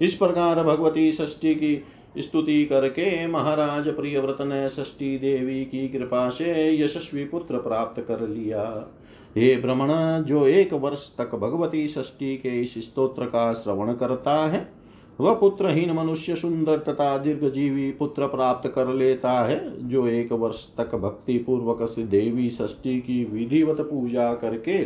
इस 0.00 0.14
प्रकार 0.14 0.64
भगवती 0.64 1.12
षष्ठी 1.12 1.54
की 1.54 1.84
स्तुति 2.18 2.64
करके 2.64 3.26
महाराज 3.26 3.88
प्रियव्रत 3.88 4.38
ने 4.40 4.68
षष्ठी 4.68 5.18
देवी 5.18 5.64
की 5.64 5.88
कृपा 5.88 6.30
से 6.30 6.80
यशस्वी 6.80 7.24
पुत्र 7.24 7.58
प्राप्त 7.58 8.04
कर 8.08 8.20
लिया। 8.28 8.92
हे 9.36 9.56
भ्रमण 9.56 10.22
जो 10.24 10.46
एक 10.46 10.72
वर्ष 10.72 11.16
तक 11.16 11.34
भगवती 11.34 11.88
षष्ठी 11.88 12.36
के 12.36 12.62
इस 12.62 12.74
स्तोत्र 12.74 13.24
का 13.24 13.52
श्रवण 13.52 13.92
करता 13.92 14.46
है 14.46 14.75
वह 15.20 15.34
पुत्रहीन 15.34 15.90
मनुष्य 15.92 16.34
सुंदर 16.36 16.78
तथा 16.78 17.16
दीर्घजीवी 17.18 17.90
पुत्र 17.90 18.26
प्राप्त 18.26 18.68
कर 18.74 18.88
लेता 18.88 19.32
है, 19.46 19.88
जो 19.88 20.06
एक 20.06 20.32
वर्ष 20.32 20.66
तक 20.76 20.94
भक्ति 20.94 21.38
पूर्वक 21.38 21.82
देवी 21.98 22.50
षष्ठी 22.50 23.00
की 23.00 23.24
विधिवत 23.24 23.80
पूजा 23.80 24.34
करके 24.34 24.78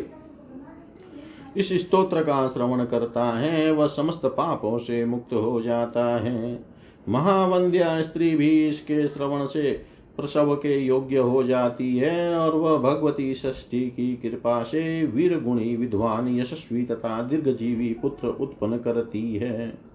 इस 1.56 1.72
स्तोत्र 1.72 2.22
का 2.22 2.48
श्रवण 2.48 2.84
करता 2.84 3.24
है, 3.24 3.70
वह 3.72 3.86
समस्त 3.86 4.26
पापों 4.26 4.78
से 4.78 5.04
मुक्त 5.04 5.32
हो 5.32 5.60
जाता 5.60 6.04
है। 6.16 6.64
महावंद्या 7.08 8.00
स्त्री 8.02 8.36
भी 8.36 8.68
इसके 8.68 9.06
श्रवण 9.08 9.46
से 9.46 9.72
प्रसव 10.16 10.54
के 10.54 10.78
योग्य 10.78 11.18
हो 11.18 11.42
जाती 11.42 11.96
है 11.96 12.34
और 12.36 12.54
वह 12.54 12.78
भगवती 12.78 13.34
षष्ठी 13.34 13.80
की 13.80 14.14
कृपा 14.16 14.62
से 14.62 15.06
वीर 15.06 15.38
गुणी 15.40 15.76
विद्वान 15.76 16.28
यशस्वी 16.38 16.82
तथा 16.82 17.22
दीर्घजीवी 17.22 17.92
पुत्र 18.02 18.28
उत्पन्न 18.28 18.78
करती 18.78 19.36
है। 19.36 19.89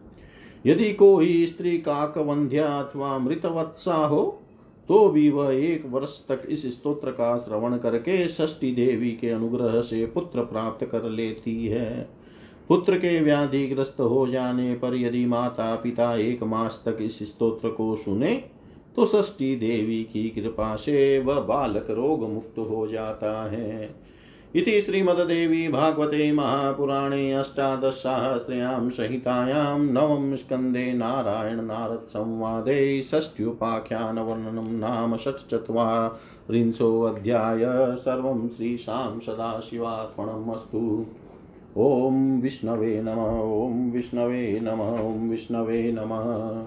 यदि 0.65 0.93
कोई 0.93 1.45
स्त्री 1.45 1.77
काकवंध्या 1.77 2.67
अथवा 2.67 3.17
मृतवत्सा 3.17 3.95
हो 3.95 4.41
तो 4.89 5.07
भी 5.09 5.29
वह 5.29 5.53
एक 5.53 5.85
वर्ष 5.85 6.19
तक 6.27 6.43
इस 6.49 6.65
स्तोत्र 6.73 7.11
का 7.11 7.37
श्रवण 7.37 7.77
करके 7.77 8.27
षष्ठी 8.27 8.71
देवी 8.75 9.11
के 9.11 9.29
अनुग्रह 9.29 9.81
से 9.81 10.05
पुत्र 10.05 10.43
प्राप्त 10.43 10.85
कर 10.85 11.03
लेती 11.03 11.65
है। 11.67 12.09
पुत्र 12.67 12.97
के 12.97 13.19
व्याधिग्रस्त 13.19 13.99
हो 13.99 14.27
जाने 14.27 14.73
पर 14.73 14.95
यदि 14.95 15.25
माता 15.25 15.75
पिता 15.75 16.15
एक 16.15 16.43
मास 16.43 16.81
तक 16.85 16.97
इस 17.01 17.19
स्तोत्र 17.19 17.69
को 17.69 17.95
सुने 17.95 18.33
तो 18.95 19.05
षष्ठी 19.05 19.55
देवी 19.55 20.03
की 20.03 20.29
कृपा 20.29 20.75
से 20.75 21.19
वह 21.19 21.39
बालक 21.39 21.87
रोग 21.89 22.29
मुक्त 22.29 22.57
हो 22.59 22.87
जाता 22.87 23.49
है। 23.51 23.95
इति 24.55 24.81
श्रीमद्देवी 24.81 25.67
भागवते 25.67 26.31
महापुराणे 26.31 27.31
अष्टादशसाहस्र्यां 27.31 28.89
संहितायां 28.89 29.79
नवम 29.79 30.35
स्कन्धे 30.35 30.93
नारायण 30.93 31.61
नारद 31.61 32.05
संवादे 32.09 33.01
षष्ठ्युपाख्यानवर्णनं 33.01 34.79
नाम 34.79 35.17
षट्चत्वारिंशोऽध्याय 35.17 37.95
सर्वं 37.95 38.49
श्रीशां 38.49 39.19
सदाशिवार्पणम् 39.19 40.53
अस्तु। 40.53 41.05
ॐ 41.77 42.41
विष्णवे 42.41 43.01
नमः, 43.01 43.41
ॐ 43.41 43.91
विष्णवे 43.91 44.59
नमः, 44.63 44.99
ॐ 44.99 45.29
विष्णवे 45.29 45.91
नमः। 45.91 46.65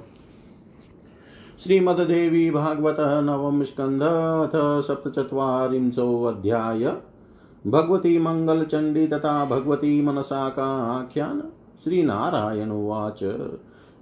श्रीमद्देवी 1.58 2.50
भागवत 2.50 2.96
नवम 3.00 3.62
स्कंध 3.62 4.02
अथ 4.02 4.82
सप्तचत्वारिंशोऽध्याय 4.82 6.96
भगवती 7.66 8.18
मंगल 8.18 8.64
चंडी 8.64 9.06
तथा 9.06 9.44
भगवती 9.44 10.02
मनसा 10.02 10.48
का 10.48 10.64
आख्यान 10.64 11.42
श्रीनारायण 11.84 12.70
उवाच। 12.70 13.20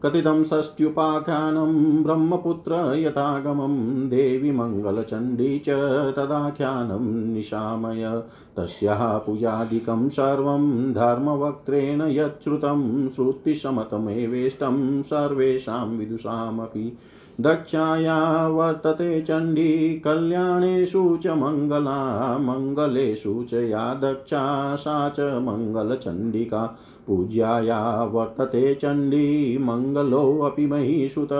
कथितं 0.02 0.44
षष्ट्युपाख्यानं 0.44 2.02
ब्रह्मपुत्र 2.02 2.94
यथागमं 2.98 4.08
देवी 4.08 4.52
मङ्गलचण्डी 4.52 5.58
च 5.58 5.68
तदाख्यानं 6.16 7.04
निशामय। 7.32 8.22
तस्याः 8.56 9.18
पूजादिकं 9.18 10.08
सर्वं 10.08 10.92
धर्मवक्त्रेण 10.92 12.02
यच्छ्रुतं 12.02 13.08
श्रुतिसमतमेवेष्टं 13.08 15.02
सर्वेषां 15.02 15.86
विदुषामपि। 15.86 16.98
दक्षाया 17.40 18.48
वर्तते 18.48 19.22
चण्डी, 19.22 20.00
कल्याणेषु 20.04 21.18
च 21.22 21.26
मङ्गला, 21.26 22.38
मङ्गलेषु 22.38 23.44
च 23.48 23.54
या 23.54 23.94
दक्षा, 23.94 24.76
सा 24.76 25.08
च 25.08 25.20
मङ्गलचण्डिका। 25.20 26.78
पूज्याया 27.06 28.04
वर्तते 28.04 28.74
चण्डी, 28.74 29.58
मङ्गलोऽपि 29.58 30.66
महिषुत 30.66 31.32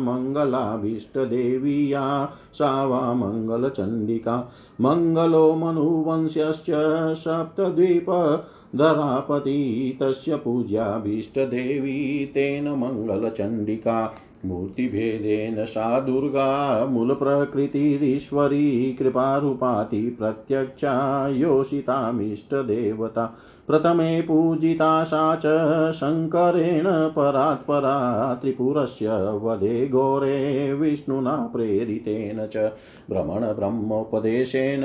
मङ्गलाभीष्टदेवी 0.00 1.92
या 1.92 2.32
सा 2.52 2.86
वा 2.86 3.14
मङ्गलचण्डिका। 3.14 4.52
मङ्गलो 4.80 5.54
मनुवंश्यश्च, 5.54 6.66
सप्तद्वीप 7.14 8.10
धरापति, 8.76 9.98
तस्य 10.02 10.36
पूज्याभीष्टदेवी, 10.36 12.26
तेन 12.26 12.68
मङ्गलचण्डिका। 12.68 14.14
मूर्तिभेदेन 14.46 15.64
सा 15.64 16.00
दुर्गा 16.00 16.86
मूलप्रकृतिरीश्वरी 16.86 18.92
कृपारूपाति 18.92 20.16
प्रत्यक्षा 20.18 21.28
योषितामिष्टदेवता। 21.28 23.36
प्रथमे 23.66 24.20
पूजिता 24.20 25.04
सा 25.04 25.36
च 25.44 25.46
शङ्करेण 25.92 26.84
परात्परा 26.86 28.34
त्रिपुरस्य 28.34 29.08
वधे 29.42 29.88
घोरे 29.88 30.72
विष्णुना 30.72 31.36
प्रेरितेन 31.36 32.46
च 32.46 32.56
भ्रमणब्रह्मोपदेशेन 33.10 34.80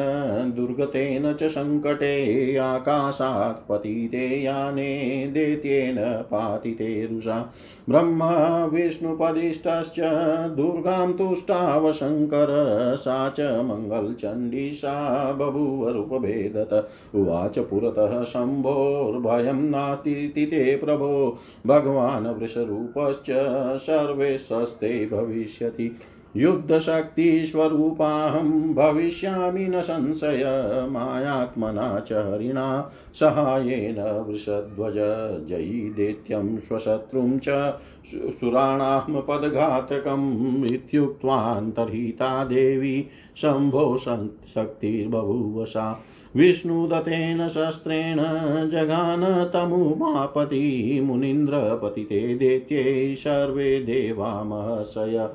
दुर्गतेन 0.56 1.34
च 1.34 1.44
सङ्कटे 1.44 2.58
आकाशात् 2.58 3.70
पतिते 3.70 4.44
याने 4.44 4.92
दैत्येन 5.34 5.96
पातिते 6.32 7.08
रुषा 7.12 7.54
ब्रह्मा 7.90 8.66
विष्णुपदिष्टश्च 8.66 10.00
दुर्गां 10.56 11.14
तुष्टाव 11.14 11.92
शङ्कर 11.92 12.54
सा 13.00 13.18
च 13.30 13.40
मङ्गलचण्डी 13.40 14.72
सा 14.74 14.96
बभूव 15.32 15.88
उवाच 17.16 17.60
पुरतः 17.60 18.24
शम्भोर्भयं 18.68 19.54
नास्तीति 19.54 20.46
ते 20.46 20.78
प्रभो। 20.78 21.40
भगवान् 21.68 22.28
वृषरूपश्च 22.28 23.26
सर्वे 23.82 24.38
सस्ते 24.38 25.06
भविष्यति। 25.06 25.98
युद्धशक्तिस्वरूपाहं 26.38 28.74
भविष्यामि 28.74 29.68
न 29.68 29.82
संशय, 29.82 30.88
मायात्मना 30.92 32.00
च 32.00 32.14
हरिणा। 32.14 32.92
सहायेन 33.14 34.26
वृषध्वज 34.28 35.48
जयी 35.48 35.90
दैत्यं 35.90 36.60
स्वशत्रुं 36.60 37.40
च 37.40 37.80
सुराणात्मपदघातकम् 38.06 40.66
इत्युक्त्वान्तर्हिता 40.66 42.46
देवी। 42.46 43.08
शम्भो 43.38 43.98
शक्तिर्बभूव 43.98 45.66
सा 45.66 46.04
विष्णुदत्तेन 46.36 47.48
शस्त्रेण 47.48 48.18
जगान 48.70 49.50
तमुमापति 49.54 51.00
मुनीन्द्रपतिते 51.04 52.36
दैत्ये 52.36 53.16
सर्वे 53.16 53.80
देवा 53.80 54.44
महर्षय 54.44 55.30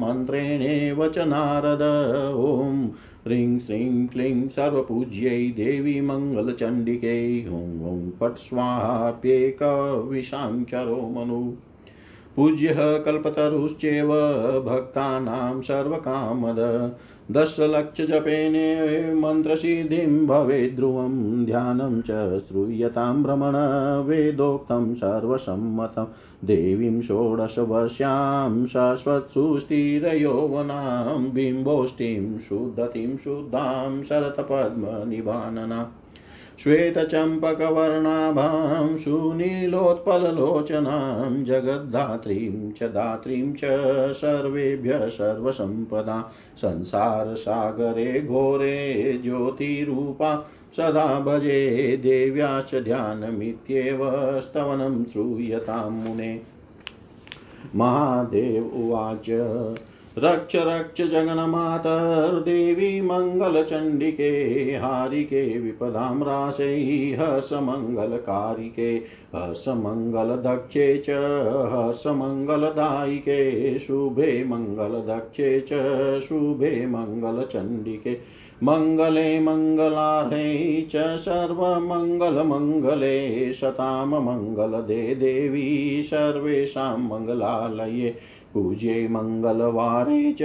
मन्त्रेणेव 0.00 1.08
च 1.08 1.18
नारद 1.18 2.36
ॐ 2.36 2.88
ह्रीं 3.24 3.58
श्रीं 3.58 4.06
क्लीं 4.06 4.48
सर्वपूज्यै 4.48 5.50
देवी 5.50 6.00
मङ्गलचण्डिकै, 6.00 7.46
हुं 7.50 7.78
हुं 7.78 8.10
पट् 8.20 8.38
स्वाहाप्येकविशाङ्करो 8.38 11.12
मनु 11.14 11.56
पूज्यः 12.36 12.98
कल्पतरुश्चेव 12.98 14.08
भक्तानां 14.66 15.60
सर्वकामद। 15.60 16.58
दशलक्षजपेन 17.32 18.54
मन्त्रसिद्धिं 19.20 20.26
भवेद् 20.26 20.74
ध्रुवं 20.76 21.44
ध्यानं 21.44 22.00
च 22.08 22.40
श्रूयतां 22.48 23.22
भ्रमण 23.22 23.56
वेदोक्तं 24.08 24.92
सर्वसम्मतं 24.94 26.06
देवीं 26.46 27.00
षोडशवर्ष्यां 27.02 28.66
शाश्वत्सुस्थिरयौवनां 28.66 31.32
बिम्बोष्टिं 31.34 32.38
शुद्धतिं 32.48 33.16
शुद्धां 33.16 34.02
शरतपद्मनिभानना 34.02 35.82
श्वेतचम्पकवर्णाभां, 36.58 38.96
सुनीलोत्पललोचनां, 38.96 41.44
जगद्धात्रीं 41.44 42.72
च 42.72 42.82
दात्रीं 42.82 43.52
च 43.52 43.60
सर्वेभ्यः 44.12 45.08
सर्वसम्पदा, 45.08 46.32
संसारसागरे 46.56 48.22
घोरे 48.22 49.20
ज्योतिरूपा, 49.22 50.50
सदा 50.76 51.20
भजे 51.20 52.00
देव्या 52.02 52.60
च 52.60 52.74
ध्यानमित्येव 52.74 54.00
स्तवनं 54.40 55.04
श्रूयतां 55.04 55.90
मुने। 55.90 56.42
महादेव 57.74 58.64
उवाच। 58.64 59.30
रक्ष 60.18 60.56
रक्ष 60.56 61.02
जगन्मातर्देवी 61.02 63.00
मङ्गलचण्डिके, 63.00 64.30
हारिके 64.76 65.58
विपदा 65.58 66.50
से 66.50 66.76
हस 67.20 67.50
मंगल 67.52 68.16
कारिके 68.16 69.02
हस 69.34 69.64
मंगल 69.68 70.28
दक्षे 70.36 70.98
च 70.98 71.10
हस 71.10 72.06
हसमङ्गलदायिके, 72.06 73.78
शुभे 73.78 74.44
मंगल 74.44 75.14
दक्षे 75.14 75.60
च, 75.60 75.72
शुभे 76.20 76.86
मङ्गलचण्डिके। 76.86 78.43
मङ्गले 78.62 79.40
मङ्गलार्हे 79.40 80.82
च 80.82 80.96
सर्वमङ्गलमङ्गले 80.96 83.52
सतां 83.52 84.06
मङ्गलदे 84.06 85.14
देवी, 85.14 86.02
सर्वेषां 86.02 86.98
मङ्गलालये 86.98 88.16
पूज्यै 88.54 89.08
मङ्गलवारे 89.08 90.34
च 90.38 90.42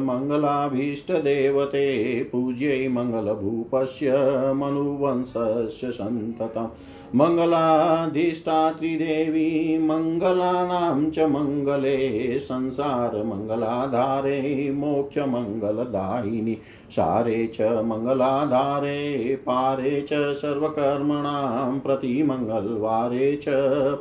मङ्गलाभीष्टदेवते 0.00 2.28
पूज्यै 2.32 2.88
मङ्गलभूपस्य 2.88 4.12
मनुवंशस्य 4.54 5.90
सन्ततम्। 5.90 6.68
मङ्गलाधिष्ठात्रिदेवी 7.14 9.78
मङ्गलानां 9.78 11.10
च 11.10 11.18
मङ्गले 11.18 12.40
संसारमङ्गलाधारे 12.40 14.72
मोक्षमङ्गलदायिनि 14.72 16.58
सारे 16.90 17.46
च 17.46 17.62
मङ्गलाधारे, 17.62 19.42
पारे 19.46 20.02
च 20.02 20.34
सर्वकर्मणां 20.34 21.80
प्रतिमङ्गलवारे 21.80 23.36
च 23.36 23.44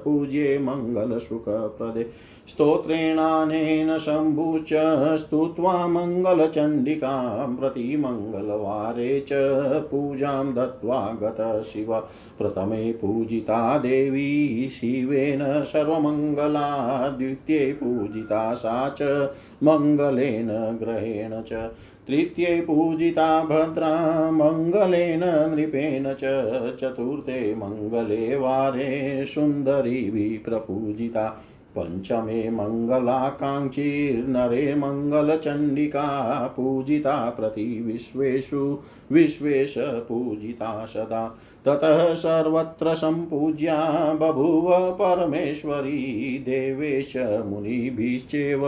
पूज्ये 0.03 0.59
मङ्गलसुखप्रदे। 0.59 2.33
स्तोत्रेणानेन 2.50 3.98
शम्भुश्च 3.98 4.72
स्तुत्वा 5.20 5.74
मङ्गलचण्डिकां 5.88 7.56
प्रति 7.56 7.86
मङ्गलवारे 7.98 9.20
च 9.30 9.39
पूजां 9.91 10.54
दत्त्वा 10.54 11.00
गत 11.22 11.39
शिव 11.66 11.94
प्रथमे 12.38 12.91
पूजिता 12.91 13.78
देवी 13.78 14.70
शिवेन 14.72 15.44
सर्वमङ्गला 15.64 16.68
द्वितीये 17.10 17.72
पूजिता 17.74 18.44
सा 18.56 18.76
च 19.02 19.30
मङ्गलेन 19.64 20.52
ग्रहेण 20.84 21.41
च 21.41 21.64
तृतीये 22.08 22.60
पूजिता 22.62 23.28
भद्रा 23.44 23.89
मङ्गलेन 24.32 25.22
नृपेण 25.54 26.14
च 26.14 26.32
चतुर्थे 26.82 27.39
मङ्गले 27.56 28.38
वारे 28.38 28.91
सुन्दरी 29.26 30.02
प्रपूजिता 30.46 31.28
पञ्चमे 31.78 32.50
मङ्गलाकाङ्क्षीर्नरे 32.50 34.76
मङ्गलचण्डिका 34.76 36.54
पूजिता 36.58 37.30
प्रति 37.30 37.84
विश्वेषु, 37.86 38.80
विश्वेश 39.12 39.76
पूजिता 39.78 40.86
सदा। 40.86 41.40
ततः 41.66 42.14
सर्वत्र 42.14 42.96
सम्पूज्या 42.96 44.14
बभूव 44.14 44.98
परमेश्वरी, 45.02 46.44
देवेश 46.46 47.42
मुनिभिश्चेव 47.46 48.62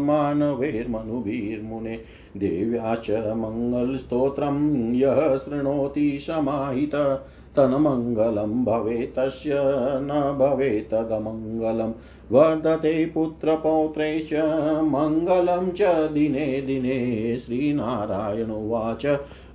मानवैर्मनुभिर्मुने। 0.00 2.00
देव्या 2.36 2.94
च 2.94 3.10
मङ्गलस्तोत्रं 3.10 4.94
यः 4.94 5.36
शृणोति 5.36 6.18
समाहित। 6.20 7.24
तन्मङ्गलं 7.58 8.64
भवेत् 8.64 9.16
तस्य 9.16 9.50
न 10.02 10.36
भवेत् 10.38 10.94
वर्धते 12.32 13.06
पुत्रपौत्रैश्च 13.06 14.34
मङ्गलं 14.82 15.70
च 15.70 15.82
दिने 16.10 16.60
दिने। 16.60 17.36
श्रीनारायण 17.36 18.50
उवाच। 18.50 19.06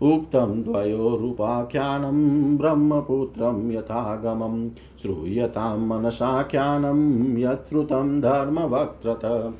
उक्तं 0.01 0.63
द्वयोरुपाख्यानं 0.63 2.57
ब्रह्मपुत्रं 2.57 3.71
यथागमं 3.71 4.69
श्रूयतां 5.01 5.79
मनसाख्यानं 5.79 7.37
यत्श्रुतं 7.37 8.21
धर्मवक्त्रत। 8.21 9.53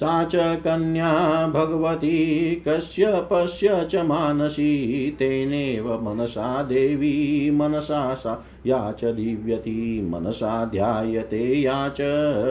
सा 0.00 0.24
च 0.24 0.36
कन्या 0.36 1.12
भगवती 1.46 2.54
कश्यपस्य 2.68 3.84
च 3.92 3.96
मानसी 3.96 5.10
तेनेव 5.18 5.92
मनसा 6.02 6.62
देवी 6.62 7.50
मनसा 7.50 8.14
सा 8.14 8.34
या 8.66 8.92
च 8.92 9.04
दिव्यति 9.04 10.08
मनसा 10.10 10.64
ध्यायते, 10.64 11.38
या 11.38 11.88
च 11.88 11.96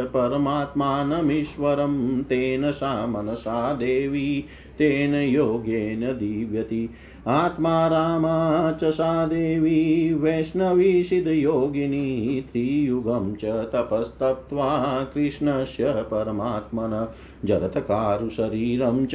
परमात्मानमीश्वरं, 0.05 2.23
तेन 2.23 2.71
सा 2.71 3.07
मनसा 3.07 3.73
देवी, 3.73 4.45
तेन 4.77 5.15
योगेन 5.15 5.99
दीव्यति। 5.99 6.89
आत्मा 7.27 7.87
रामा 7.87 8.71
च 8.71 8.83
सा 8.83 9.25
देवी, 9.25 10.13
वैष्णवी 10.13 11.03
सिद्धयोगिनी 11.03 12.41
त्रियुगं 12.41 13.35
च 13.35 13.45
तपस्तप्त्वा 13.45 15.07
कृष्णस्य 15.13 15.85
परमात्मन। 15.87 17.07
जरतकारुशरीरं 17.45 19.05
च 19.05 19.11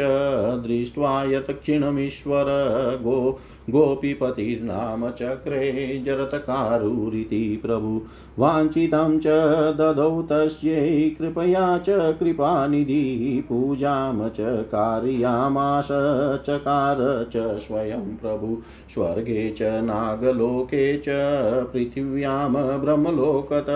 दृष्ट्वा 0.67 1.25
यत् 1.25 1.51
क्षीणमीश्वर 1.51 2.45
गो 3.03 3.41
गोपीपतिर्नाम 3.71 5.11
चक्रे 5.11 6.03
जरतकारुरिति 6.07 7.61
प्रभु। 7.63 8.03
वाञ्छितं 8.39 9.19
च 9.19 9.27
ददौ 9.77 10.23
तस्यै 10.23 11.11
कृपया 11.19 11.79
च 11.79 11.85
कृपानिधि 11.91 13.45
पूजां 13.49 14.29
च 14.29 14.37
कारयामास 14.41 15.89
चकार 16.47 17.31
च 17.37 17.59
स्वयं 17.59 18.17
प्रभु, 18.17 18.63
स्वर्गे 18.95 19.51
च 19.51 19.63
नागलोके 19.63 20.99
च 20.99 21.05
पृथिव्यां 21.73 22.81
ब्रह्मलोकत 22.81 23.67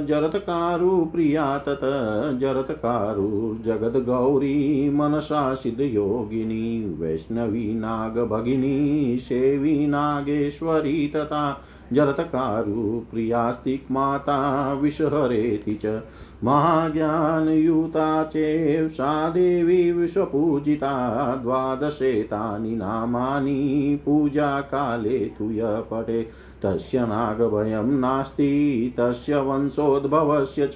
जरत्कारुप्रिया 0.08 1.58
तत् 1.58 2.40
जरत्कारुर्जगद्गौरी 2.40 4.90
मनसा 4.90 5.54
सिद्धयोगिनी 5.54 6.96
वैष्णवी 7.00 7.74
नागभगिनी 7.74 9.18
सेवी 9.18 9.88
नागेश्वरी 9.88 11.08
तथा 11.08 11.62
जरत्कारुप्रियास्तिक्माता 11.94 14.74
विषहरेति 14.74 15.80
च 15.86 16.02
महाज्ञानयुता 16.44 18.24
चेव 18.24 18.88
सा 18.88 19.30
देवी 19.30 19.92
विश्वपूजिता 19.92 21.36
द्वादशेतानि 21.36 22.76
नामानि 22.76 24.00
पूजाकाले 24.06 25.20
तु 25.20 25.52
य 25.52 25.62
पठे, 25.64 26.28
तस्य 26.62 27.00
नागभयं 27.00 27.84
नास्ति, 27.84 28.96
तस्य 29.00 29.38
वंशोद्भवस्य 29.38 30.68
च 30.68 30.74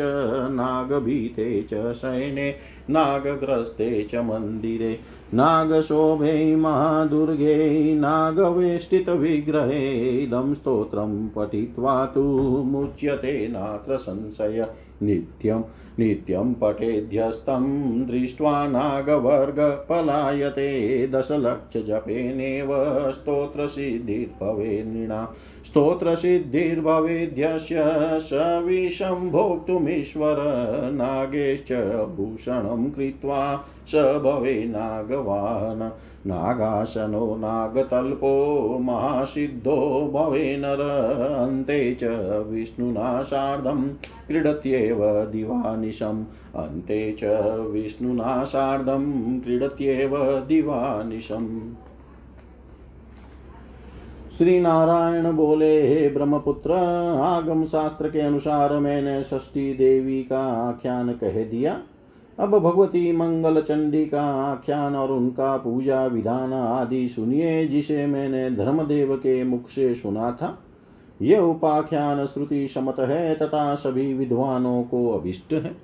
नागभीते 0.51 1.67
च 1.73 1.93
शयने 1.93 2.55
नागग्रस्ते 2.89 4.07
च 4.11 4.15
मन्दिरे। 4.15 4.99
नागशोभे 5.33 6.55
महादुर्गे 6.55 7.95
नागवेष्टितविग्रहे 7.95 10.23
इदं 10.23 10.53
स्तोत्रं 10.53 11.29
पठित्वा 11.29 12.05
तु 12.05 12.23
मुच्यते 12.65 13.47
नात्र 13.47 13.97
संशय। 13.97 14.67
नित्यं 15.01 15.61
नित्यं 15.99 16.53
पठेध्यस्तं 16.53 17.63
दृष्ट्वा 18.05 18.67
नागवर्ग 18.67 19.85
पलायते 19.89 21.07
दशलक्षजपेनेव 21.07 22.67
स्तोत्रसिद्धिर्भवे 23.11 24.83
नृणा 24.83 25.35
स्तोत्रसिद्धिर्भवेद्यस्य 25.65 27.83
स 28.21 28.61
विषं 28.65 29.31
भोक्तुमीश्वर 29.31 30.35
नागेश्च 30.93 31.71
भूषणं 32.17 32.89
कृत्वा 32.89 33.65
स 33.87 34.21
भवे 34.23 34.67
नागवान् 34.67 35.89
नागासनो 36.27 37.35
नागतल्पो 37.35 38.77
महासिद्धो 38.81 40.11
भवे 40.13 40.57
नर, 40.57 40.81
अन्ते 41.39 41.97
च 42.03 42.03
विष्णुना 42.47 43.21
सार्धं 43.21 43.81
क्रीडत्येव 44.27 45.25
दिवानिशम्। 45.25 46.25
अन्ते 46.55 47.15
च 47.19 47.23
विष्णुना 47.59 48.43
सार्धं 48.43 49.39
क्रीडत्येव 49.39 50.17
दिवानिशम्। 50.47 51.73
श्री 54.37 54.59
नारायण 54.59 55.31
बोले, 55.31 55.87
हे 55.87 56.09
ब्रह्मपुत्र 56.09 56.71
आगम 57.21 57.63
शास्त्र 57.65 58.09
के 58.09 58.19
अनुसार 58.19 58.73
मैंने 58.73 59.23
षष्ठी 59.23 59.73
देवी 59.73 60.23
का 60.23 60.69
आख्यान 60.69 61.11
कह 61.11 61.43
दिया। 61.43 61.81
अब 62.39 62.49
भगवती 62.49 63.11
मंगल 63.11 63.61
चंडी 63.61 64.05
का 64.05 64.21
आख्यान 64.21 64.95
और 64.95 65.11
उनका 65.11 65.57
पूजा 65.57 66.05
विधान 66.05 66.53
आदि 66.53 67.07
सुनिए, 67.07 67.67
जिसे 67.67 68.05
मैंने 68.05 68.51
धर्मदेव 68.51 69.15
के 69.15 69.43
मुख 69.43 69.67
से 69.69 69.95
सुना 69.95 70.31
था। 70.31 70.59
यह 71.21 71.39
उपाख्यान 71.39 72.25
श्रुति 72.25 72.67
समत 72.67 72.95
है 72.99 73.35
तथा 73.35 73.75
सभी 73.75 74.13
विद्वानों 74.13 74.83
को 74.83 75.09
अभिष्ट 75.09 75.53
है। 75.53 75.75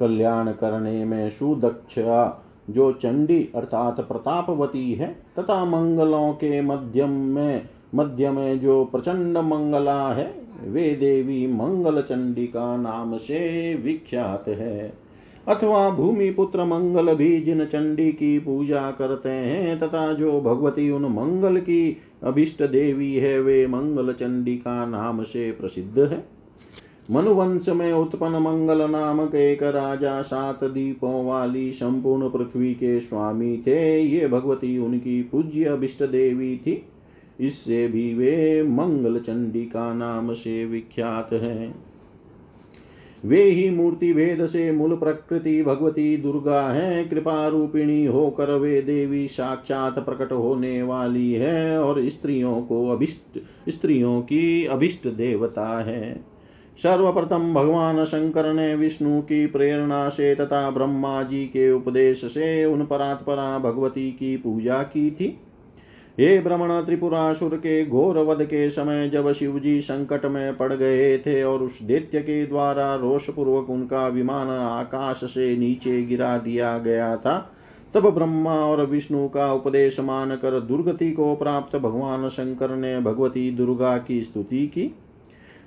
कल्याण 0.00 0.52
करने 0.52 1.04
में 1.04 1.30
सुदक्षा 1.30 2.44
जो 2.70 2.92
चंडी 2.92 3.48
अर्थात 3.54 4.00
प्रतापवती 4.00 4.92
है, 4.92 5.16
तथा 5.38 5.64
मंगलों 5.64 6.32
के 6.32 6.60
मध्यम 6.60 7.10
में 7.10 7.68
मध्य 7.94 8.30
में 8.30 8.60
जो 8.60 8.84
प्रचंड 8.84 9.38
मंगला 9.38 10.08
है, 10.08 10.34
वे 10.64 10.90
देवी 10.90 11.46
मंगल 11.46 12.02
चंडी 12.02 12.46
का 12.46 12.76
नाम 12.76 13.16
से 13.16 13.74
विख्यात 13.74 14.48
है। 14.48 14.99
अथवा 15.50 15.90
भूमि 15.90 16.30
पुत्र 16.30 16.64
मंगल 16.64 17.14
भी 17.14 17.40
जिन 17.40 17.64
चंडी 17.64 18.12
की 18.12 18.38
पूजा 18.38 18.90
करते 18.90 19.28
हैं, 19.28 19.78
तथा 19.78 20.12
जो 20.12 20.40
भगवती 20.40 20.90
उन 20.90 21.02
मंगल 21.02 21.56
की 21.56 21.96
अभिष्ट 22.22 22.62
देवी 22.62 23.14
है, 23.14 23.40
वे 23.40 23.66
मंगल 23.66 24.12
चंडी 24.12 24.56
का 24.56 24.86
नाम 24.86 25.22
से 25.22 25.52
प्रसिद्ध 25.52 25.98
है। 25.98 26.40
मनुवंश 27.10 27.68
में 27.68 27.92
उत्पन्न 27.92 28.34
मंगल 28.34 28.90
नामक 28.90 29.34
एक 29.34 29.62
राजा 29.62 30.22
सात 30.22 30.64
दीपों 30.64 31.26
वाली 31.26 31.72
संपूर्ण 31.72 32.28
पृथ्वी 32.28 32.74
के 32.74 33.00
स्वामी 33.00 33.56
थे। 33.66 34.00
ये 34.00 34.28
भगवती 34.28 34.78
उनकी 34.78 35.22
पूज्य 35.22 35.64
अभिष्ट 35.64 36.02
देवी 36.02 36.56
थी। 36.56 36.86
इससे 37.40 37.88
भी 37.88 38.14
वे 38.14 38.62
मंगल 38.62 39.18
चंडी 39.18 39.62
का 39.62 39.94
नाम 39.94 40.32
से 40.32 40.64
विख्यात 40.64 41.32
है। 41.32 41.89
वे 43.24 43.42
ही 43.42 43.70
मूर्ति 43.70 44.12
भेद 44.12 44.46
से 44.46 44.72
मूल 44.72 44.96
प्रकृति 44.96 45.62
भगवती 45.62 46.16
दुर्गा 46.16 46.68
है, 46.72 47.04
कृपा 47.04 47.48
रूपिणी 47.48 48.04
होकर 48.04 48.50
वे 48.50 48.82
देवी 48.82 49.28
साक्षात 49.28 49.98
प्रकट 49.98 50.32
होने 50.32 50.82
वाली 50.82 51.32
है 51.32 51.78
और 51.78 52.08
स्त्रियों 52.08 52.62
को 52.62 52.88
अभिष्ट, 52.88 53.40
स्त्रियों 53.68 54.22
की 54.22 54.64
अभिष्ट 54.64 55.08
देवता 55.08 55.80
है। 55.80 56.24
सर्वप्रथम 56.82 57.54
भगवान 57.54 58.04
शंकर 58.04 58.52
ने 58.52 58.74
विष्णु 58.74 59.20
की 59.20 59.46
प्रेरणा 59.46 60.08
से 60.08 60.34
तथा 60.34 60.70
ब्रह्मा 60.70 61.22
जी 61.22 61.44
के 61.44 61.70
उपदेश 61.72 62.24
से 62.24 62.64
उन 62.64 62.86
परात्परा 62.86 63.58
भगवती 63.58 64.10
की 64.10 64.36
पूजा 64.36 64.82
की 64.82 65.10
थी। 65.10 65.40
हे 66.18 66.38
भ्रमण 66.40 66.70
त्रिपुरासुर 66.82 67.54
के 67.56 67.84
घोर 67.86 68.18
वध 68.18 68.42
के 68.44 68.68
समय 68.70 69.08
जब 69.08 69.30
शिव 69.32 69.58
जी 69.58 69.80
संकट 69.80 70.24
में 70.24 70.56
पड़ 70.56 70.72
गए 70.72 71.18
थे 71.18 71.42
और 71.42 71.62
उस 71.62 71.82
दैत्य 71.82 72.20
के 72.20 72.44
द्वारा 72.46 72.94
रोष 72.94 73.28
पूर्वक 73.30 73.70
उनका 73.70 74.06
विमान 74.08 74.48
आकाश 74.48 75.20
से 75.24 75.56
नीचे 75.56 76.02
गिरा 76.02 76.36
दिया 76.38 76.76
गया 76.78 77.16
था, 77.16 77.38
तब 77.94 78.08
ब्रह्मा 78.10 78.54
और 78.56 78.84
विष्णु 78.86 79.28
का 79.28 79.52
उपदेश 79.52 80.00
मानकर 80.00 80.60
दुर्गति 80.60 81.10
को 81.12 81.34
प्राप्त 81.34 81.76
भगवान 81.76 82.28
शंकर 82.28 82.76
ने 82.76 82.98
भगवती 83.00 83.50
दुर्गा 83.50 83.96
की 83.98 84.22
स्तुति 84.22 84.66
की। 84.66 84.90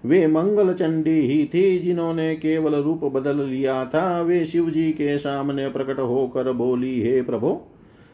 वे 0.06 0.26
मंगल 0.28 0.74
चंडी 0.74 1.20
ही 1.22 1.46
थी 1.46 1.80
जिन्होंने 1.80 2.36
केवल 2.36 2.76
रूप 2.76 3.04
बदल 3.06 3.40
लिया 3.40 3.84
था। 3.86 4.22
वे 4.22 4.46
शिव 4.46 4.70
जी 4.70 4.92
के 4.92 5.18
सामने 5.18 5.70
प्रकट 5.70 6.00
होकर 6.00 6.52
बोली, 6.52 7.00
हे 7.02 7.22
प्रभु 7.22 7.60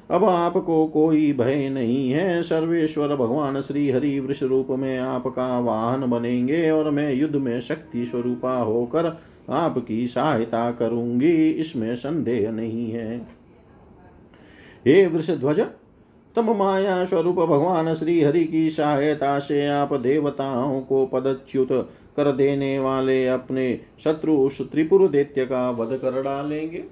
अब 0.09 0.23
आपको 0.25 0.85
कोई 0.87 1.31
भय 1.33 1.69
नहीं 1.69 2.11
है। 2.11 2.41
सर्वेश्वर 2.43 3.15
भगवान 3.15 3.61
श्री 3.61 3.89
हरि 3.89 4.19
वृष 4.19 4.43
रूप 4.43 4.67
में 4.69 4.97
आपका 4.97 5.59
वाहन 5.59 6.05
बनेंगे 6.09 6.69
और 6.71 6.89
मैं 6.89 7.13
युद्ध 7.13 7.35
में 7.35 7.59
शक्ति 7.61 8.05
स्वरूपा 8.05 8.55
होकर 8.57 9.17
आपकी 9.49 10.07
सहायता 10.07 10.71
करूँगी। 10.71 11.49
इसमें 11.49 11.95
संदेह 11.95 12.51
नहीं 12.51 12.91
है। 12.91 13.17
हे 14.85 15.05
वृषध्वज 15.07 15.59
तम 16.35 16.51
माया 16.55 17.03
स्वरूप 17.05 17.35
भगवान 17.35 17.93
श्री 17.93 18.21
हरि 18.21 18.43
की 18.45 18.69
सहायता 18.69 19.39
से 19.39 19.65
आप 19.67 19.93
देवताओं 19.93 20.81
को 20.81 21.05
पदच्युत 21.05 21.71
कर 22.17 22.31
देने 22.31 22.79
वाले 22.79 23.27
अपने 23.27 23.79
शत्रु 24.03 24.49
त्रिपुर 24.61 25.07
दैत्य 25.07 25.45
का 25.45 25.69
वध 25.71 25.97
कर 25.97 26.21
डालेंगे। 26.21 26.83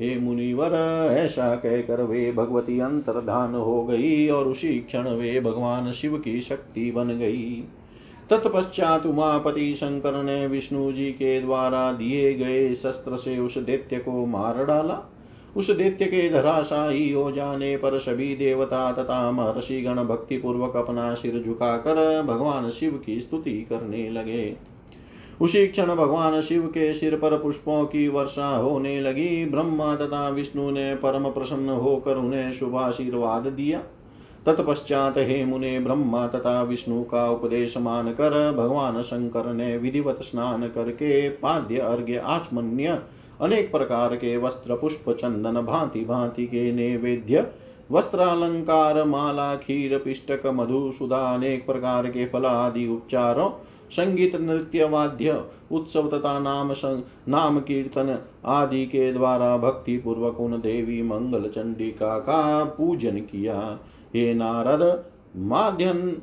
हे 0.00 0.18
मुनिवर, 0.18 0.72
ऐसा 1.16 1.54
कहकर 1.56 2.02
वे 2.02 2.32
भगवती 2.32 2.78
अंतर्धान 2.80 3.54
हो 3.54 3.84
गई 3.84 4.28
और 4.28 4.48
उसी 4.48 4.78
क्षण 4.80 5.08
वे 5.08 5.40
भगवान 5.40 5.92
शिव 5.92 6.18
की 6.18 6.40
शक्ति 6.40 6.90
बन 6.90 7.08
गई। 7.08 7.64
तत्पश्चात 8.30 9.06
उमापति 9.06 9.74
शंकर 9.74 10.22
ने 10.22 10.46
विष्णु 10.46 10.92
जी 10.92 11.10
के 11.10 11.40
द्वारा 11.40 11.92
दिए 11.92 12.34
गए 12.34 12.74
शस्त्र 12.74 13.16
से 13.16 13.38
उस 13.38 13.58
दैत्य 13.58 13.98
को 13.98 14.26
मार 14.26 14.64
डाला। 14.64 15.10
उस 15.56 15.70
दैत्य 15.70 16.04
के 16.04 16.28
धराशाही 16.30 17.12
हो 17.12 17.32
जाने 17.32 17.76
पर 17.76 17.98
सभी 17.98 18.36
देवता 18.36 18.92
तथा 18.92 19.30
महर्षि 19.30 19.80
गण 19.82 20.04
भक्ति 20.04 20.38
पूर्वक 20.38 20.76
अपना 20.76 21.14
सिर 21.14 21.42
झुकाकर 21.46 22.22
भगवान 22.22 22.70
शिव 22.70 23.02
की 23.06 23.20
स्तुति 23.20 23.66
करने 23.70 24.10
लगे। 24.10 24.73
उसी 25.40 25.66
क्षण 25.66 25.86
भगवान 25.86 26.40
शिव 26.40 26.62
के 26.62 26.94
सिर 26.94 27.16
पर 27.16 27.38
पुष्पों 27.38 27.84
की 27.84 28.08
वर्षा 28.08 28.56
होने 28.56 29.00
लगी। 29.00 29.44
ब्रह्मा 29.44 29.96
तथा 29.96 30.28
विष्णु 30.28 30.70
ने 30.70 30.94
परम 30.94 31.30
प्रसन्न 31.30 31.68
होकर 31.68 32.16
उन्हें 32.16 32.52
शुभाशीर्वाद 32.52 33.42
दिया। 33.42 33.82
तत्पश्चात 34.46 35.14
हे 35.18 35.44
मुने, 35.44 35.78
ब्रह्मा 35.80 36.26
तथा 36.26 36.62
विष्णु 36.62 37.02
का 37.02 37.30
उपदेश 37.30 37.76
मान 37.76 38.12
कर 38.12 38.52
भगवान 38.52 39.02
शंकर 39.02 39.52
ने 39.52 39.76
विधिवत 39.76 40.18
स्नान 40.22 40.68
करके 40.68 41.28
पाद्य, 41.28 41.78
अर्घ्य, 41.78 42.16
आचमन्य, 42.16 42.98
अनेक 43.40 43.72
प्रकार 43.72 44.16
के 44.16 44.36
वस्त्र, 44.36 44.76
पुष्प, 44.76 45.10
चंदन, 45.10 45.60
भांति 45.60 46.04
भांति 46.04 46.46
के 46.46 46.72
नैवेद्य, 46.72 47.46
वस्त्रालंकार, 47.92 49.04
माला, 49.04 49.54
खीर, 49.56 49.98
पिष्टक, 49.98 50.46
मधु, 50.46 50.92
सुधा, 50.92 51.34
अनेक 51.34 51.66
प्रकार 51.66 52.06
के 52.06 52.26
फल 52.26 52.44
आदि 52.44 52.88
उपचारों 52.88 53.50
संगीत 53.90 54.36
नृत्य 54.36 54.84
वाद्य 54.84 55.42
उत्सव 55.72 56.08
तथा 56.08 56.38
नाम 56.38 56.72
संग, 56.72 57.02
नाम 57.28 57.60
कीर्तन 57.60 58.18
आदि 58.46 58.84
के 58.86 59.12
द्वारा 59.12 59.56
भक्ति 59.56 59.96
पूर्वक 59.96 60.40
उन 60.40 60.60
देवी 60.60 61.02
मंगल 61.02 61.48
चंडिका 61.48 62.18
का 62.18 62.64
पूजन 62.64 63.18
किया। 63.22 63.58
हे 64.14 64.32
नारद 64.34 65.04
माध्यन 65.36 66.16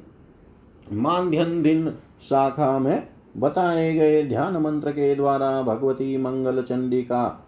माध्यन 0.92 1.62
दिन 1.64 1.94
शाखा 2.22 2.78
में 2.80 3.08
बताए 3.38 3.94
गए 3.94 4.24
ध्यान 4.24 4.58
मंत्र 4.58 4.92
के 4.92 5.14
द्वारा 5.16 5.62
भगवती 5.62 6.18
मंगल 6.18 6.62
चंडिका 6.62 7.48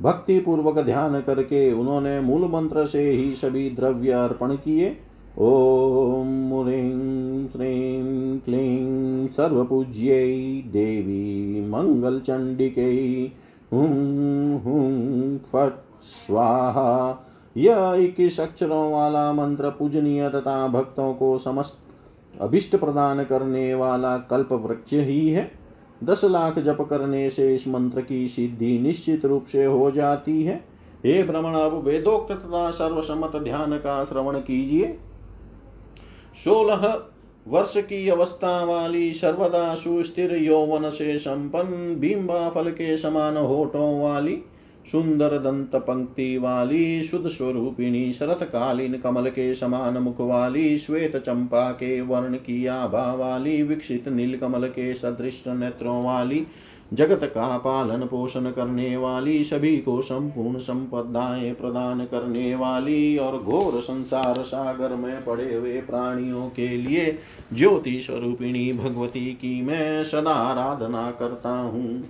भक्ति 0.00 0.38
पूर्वक 0.40 0.78
ध्यान 0.78 1.20
करके 1.20 1.72
उन्होंने 1.72 2.20
मूल 2.20 2.48
मंत्र 2.50 2.86
से 2.86 3.10
ही 3.10 3.34
सभी 3.34 3.68
द्रव्य 3.70 4.12
अर्पण 4.12 4.54
किए। 4.56 4.96
ॐ 5.38 5.44
श्रीं 7.52 8.38
क्लीं 8.38 9.26
सर्वपूज्यै 9.26 10.62
देवी 10.66 11.60
मङ्गलचण्डिकै 11.68 13.30
हुं 13.72 13.88
हुं, 14.60 15.38
फट्, 15.38 16.02
स्वाहा। 16.02 17.26
यह 17.56 17.96
इक्कीस 17.98 18.40
अक्षरों 18.40 18.92
वाला 18.92 19.32
मंत्र 19.32 19.70
पूजनीय 19.70 20.28
तथा 20.28 20.68
भक्तों 20.68 21.14
को 21.14 21.38
समस्त 21.38 21.78
अभिष्ट 22.40 22.76
प्रदान 22.76 23.24
करने 23.24 23.74
वाला 23.74 24.18
कल्प 24.18 24.52
वृक्ष 24.52 24.92
ही 24.92 25.28
है। 25.28 25.50
दस 26.04 26.24
लाख 26.24 26.58
जप 26.58 26.86
करने 26.90 27.30
से 27.30 27.54
इस 27.54 27.68
मंत्र 27.68 28.00
की 28.00 28.28
सिद्धि 28.28 28.78
निश्चित 28.78 29.24
रूप 29.24 29.44
से 29.44 29.64
हो 29.64 29.90
जाती 29.90 30.42
है। 30.42 30.64
हे 31.04 31.22
भ्रमण 31.22 31.54
अब 31.54 31.84
वेदोक्त 31.84 32.32
तथा 32.32 32.70
सर्वसम्मत 32.70 33.36
ध्यान 33.36 33.72
का 33.72 34.04
श्रवण 34.04 34.38
कीजिए। 34.38 34.98
सोलह 36.44 36.86
वर्ष 37.48 37.76
की 37.76 38.08
अवस्था 38.08 38.64
वाली 38.64 39.12
सर्वदा 39.12 39.74
सुस्थिर 39.74 40.34
यौवन 40.36 40.88
से 40.90 41.18
संपन्न 41.18 41.94
बिंबा 42.00 42.48
फल 42.50 42.70
के 42.70 42.96
समान 42.96 43.36
होठों 43.36 44.00
वाली 44.00 44.38
सुंदर 44.92 45.38
दंत 45.38 45.74
पंक्ति 45.76 46.36
वाली 46.38 47.02
शुद्ध 47.02 47.28
स्वरूपिणी 47.28 48.12
शरत 48.12 48.42
कालीन 48.42 48.98
कमल 48.98 49.28
के 49.30 49.54
समान 49.54 49.96
मुख 49.96 50.20
वाली 50.20 50.76
श्वेत 50.78 51.16
चंपा 51.16 51.70
के 51.72 52.00
वर्ण 52.00 52.36
की 52.36 52.66
आभा 52.66 53.12
वाली 53.14 53.62
विकसित 53.62 54.08
नील 54.08 54.38
कमल 54.38 54.68
के 54.68 54.94
सदृश 54.94 55.42
नेत्रों 55.46 56.02
वाली 56.04 56.46
जगत 56.92 57.20
का 57.24 57.58
पालन 57.58 57.98
पोषण 57.98 58.50
करने 58.50 58.96
वाली, 58.96 59.44
सभी 59.44 59.76
को 59.76 60.02
संपूर्ण 60.02 60.58
संपदाएँ 60.58 61.52
प्रदान 61.52 62.04
करने 62.04 62.54
वाली 62.54 63.18
और 63.18 63.42
घोर 63.42 63.80
संसार 63.80 64.42
सागर 64.42 64.96
में 64.96 65.24
पड़े 65.24 65.54
हुए 65.54 65.80
प्राणियों 65.80 66.48
के 66.48 66.68
लिए 66.68 67.18
ज्योति 67.52 68.00
स्वरूपिणी 68.00 68.72
भगवती 68.72 69.26
की 69.26 69.62
मैं 69.62 70.04
सदा 70.04 70.30
आराधना 70.30 71.10
करता 71.10 71.50
हूँ। 71.50 72.04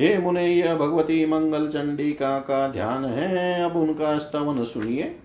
हे 0.00 0.18
मुने, 0.18 0.46
यह 0.46 0.74
भगवती 0.74 1.26
मंगल 1.26 1.68
चंडिका 1.68 2.38
का 2.38 2.68
ध्यान 2.68 3.04
है। 3.04 3.70
अब 3.70 3.76
उनका 3.76 4.18
स्तवन 4.18 4.64
सुनिए। 4.64 5.16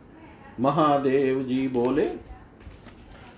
महादेव 0.60 1.44
जी 1.44 1.68
बोले, 1.68 2.10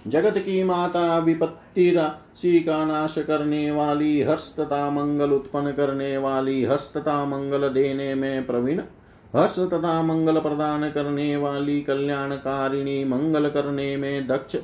जगत 0.07 0.37
की 0.37 0.63
माता 0.63 1.17
विपत्ति 1.17 1.66
राशि 1.79 2.59
का 2.59 2.85
नाश 2.85 3.15
करने 3.17 3.71
वाली 3.71 4.23
तथा 4.25 4.91
मंगल 4.91 5.31
उत्पन्न 5.31 5.71
करने 5.71 6.17
वाली 6.17 6.65
तथा 6.65 7.25
मंगल 7.25 7.69
देने 7.69 8.15
में 8.15 8.45
प्रवीण 8.45 8.81
हर्ष 9.35 9.59
तथा 9.59 10.03
मंगल 10.03 10.39
प्रदान 10.39 10.89
करने 10.89 11.37
वाली, 11.37 11.81
कल्याणकारिणी, 11.81 13.03
मंगल 13.03 13.49
करने 13.49 13.97
में 13.97 14.27
दक्ष 14.27 14.55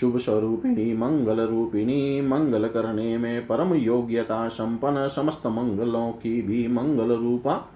शुभ 0.00 0.18
स्वरूपिणी 0.18 0.96
मंगल 0.96 1.40
रूपिणी, 1.40 2.20
मंगल 2.20 2.68
करने 2.68 3.18
में 3.18 3.46
परम 3.46 3.74
योग्यता, 3.74 4.48
संपन्न, 4.48 5.08
समस्त 5.08 5.46
मंगलों 5.46 6.12
की 6.12 6.42
भी 6.42 6.68
मंगल 6.68 7.12
रूपा 7.12 7.68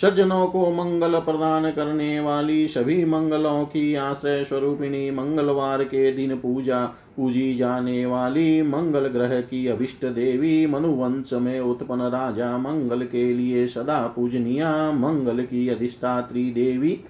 सज्जनों 0.00 0.46
को 0.46 0.70
मंगल 0.72 1.18
प्रदान 1.18 1.70
करने 1.70 2.20
वाली 2.20 2.66
सभी 2.68 3.04
मंगलों 3.04 3.64
की 3.64 3.94
आश्रय 3.94 4.44
स्वरूपिणी 4.44 5.10
मंगलवार 5.10 5.84
के 5.84 6.12
दिन 6.12 6.36
पूजा 6.36 6.84
पूजी 7.16 7.54
जाने 7.54 8.06
वाली 8.06 8.62
मंगल 8.62 9.06
ग्रह 9.08 9.40
की 9.40 9.66
अभिष्ट 9.66 10.04
देवी 10.06 10.66
मनुवंश 10.66 11.32
में 11.32 11.60
उत्पन्न 11.60 12.10
राजा 12.10 12.56
मंगल 12.58 13.04
के 13.04 13.32
लिए 13.34 13.66
सदा 13.66 14.00
पूजनिया 14.06 14.92
मंगल 14.92 15.42
की 15.42 15.68
अधिष्ठात्री 15.68 16.50
देवी 16.50 17.00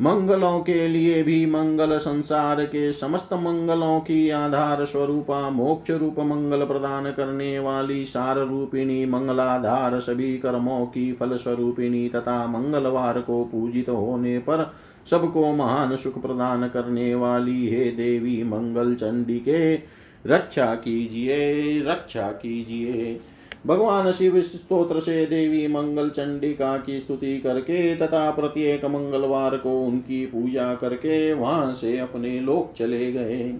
मंगलों 0.00 0.60
के 0.60 0.88
लिए 0.88 1.22
भी 1.22 1.46
मंगल 1.46 1.96
संसार 1.98 2.64
के 2.64 2.92
समस्त 2.92 3.32
मंगलों 3.32 4.00
की 4.00 4.30
आधार 4.30 4.84
स्वरूपा, 4.84 5.50
मोक्ष 5.50 5.90
रूप 5.90 6.18
मंगल 6.20 6.64
प्रदान 6.64 7.10
करने 7.12 7.58
वाली 7.58 8.04
सार 8.04 8.38
रूपिणी 8.38 9.06
मंगलाधार 9.06 9.98
सभी 10.00 10.38
कर्मों 10.38 10.86
की 10.86 11.12
फल 11.12 11.36
स्वरूपिणी 11.36 12.08
तथा 12.08 12.46
मंगलवार 12.46 13.20
को 13.20 13.44
पूजित 13.44 13.88
होने 13.88 14.38
पर 14.38 14.72
सबको 15.06 15.52
महान 15.52 15.96
सुख 15.96 16.22
प्रदान 16.22 16.68
करने 16.68 17.14
वाली 17.14 17.68
हे 17.68 17.90
देवी 17.90 18.42
मंगल 18.42 18.94
चंडी 18.94 19.38
के, 19.38 19.74
रक्षा 20.26 20.74
कीजिए 20.74 21.80
रक्षा 21.80 22.30
कीजिए। 22.32 23.20
भगवान 23.66 24.10
शिव 24.12 24.40
स्त्रोत्र 24.40 25.00
से 25.00 25.26
देवी 25.26 25.66
मंगल 25.66 26.10
चंडिका 26.10 26.76
की 26.78 27.00
स्तुति 27.00 27.38
करके 27.38 27.96
तथा 27.96 28.30
प्रत्येक 28.30 28.84
मंगलवार 28.84 29.56
को 29.56 29.80
उनकी 29.80 30.26
पूजा 30.26 30.74
करके 30.74 31.32
वहाँ 31.32 31.72
से 31.72 31.98
अपने 31.98 32.40
लोक 32.40 32.72
चले 32.76 33.12
गए। 33.12 33.54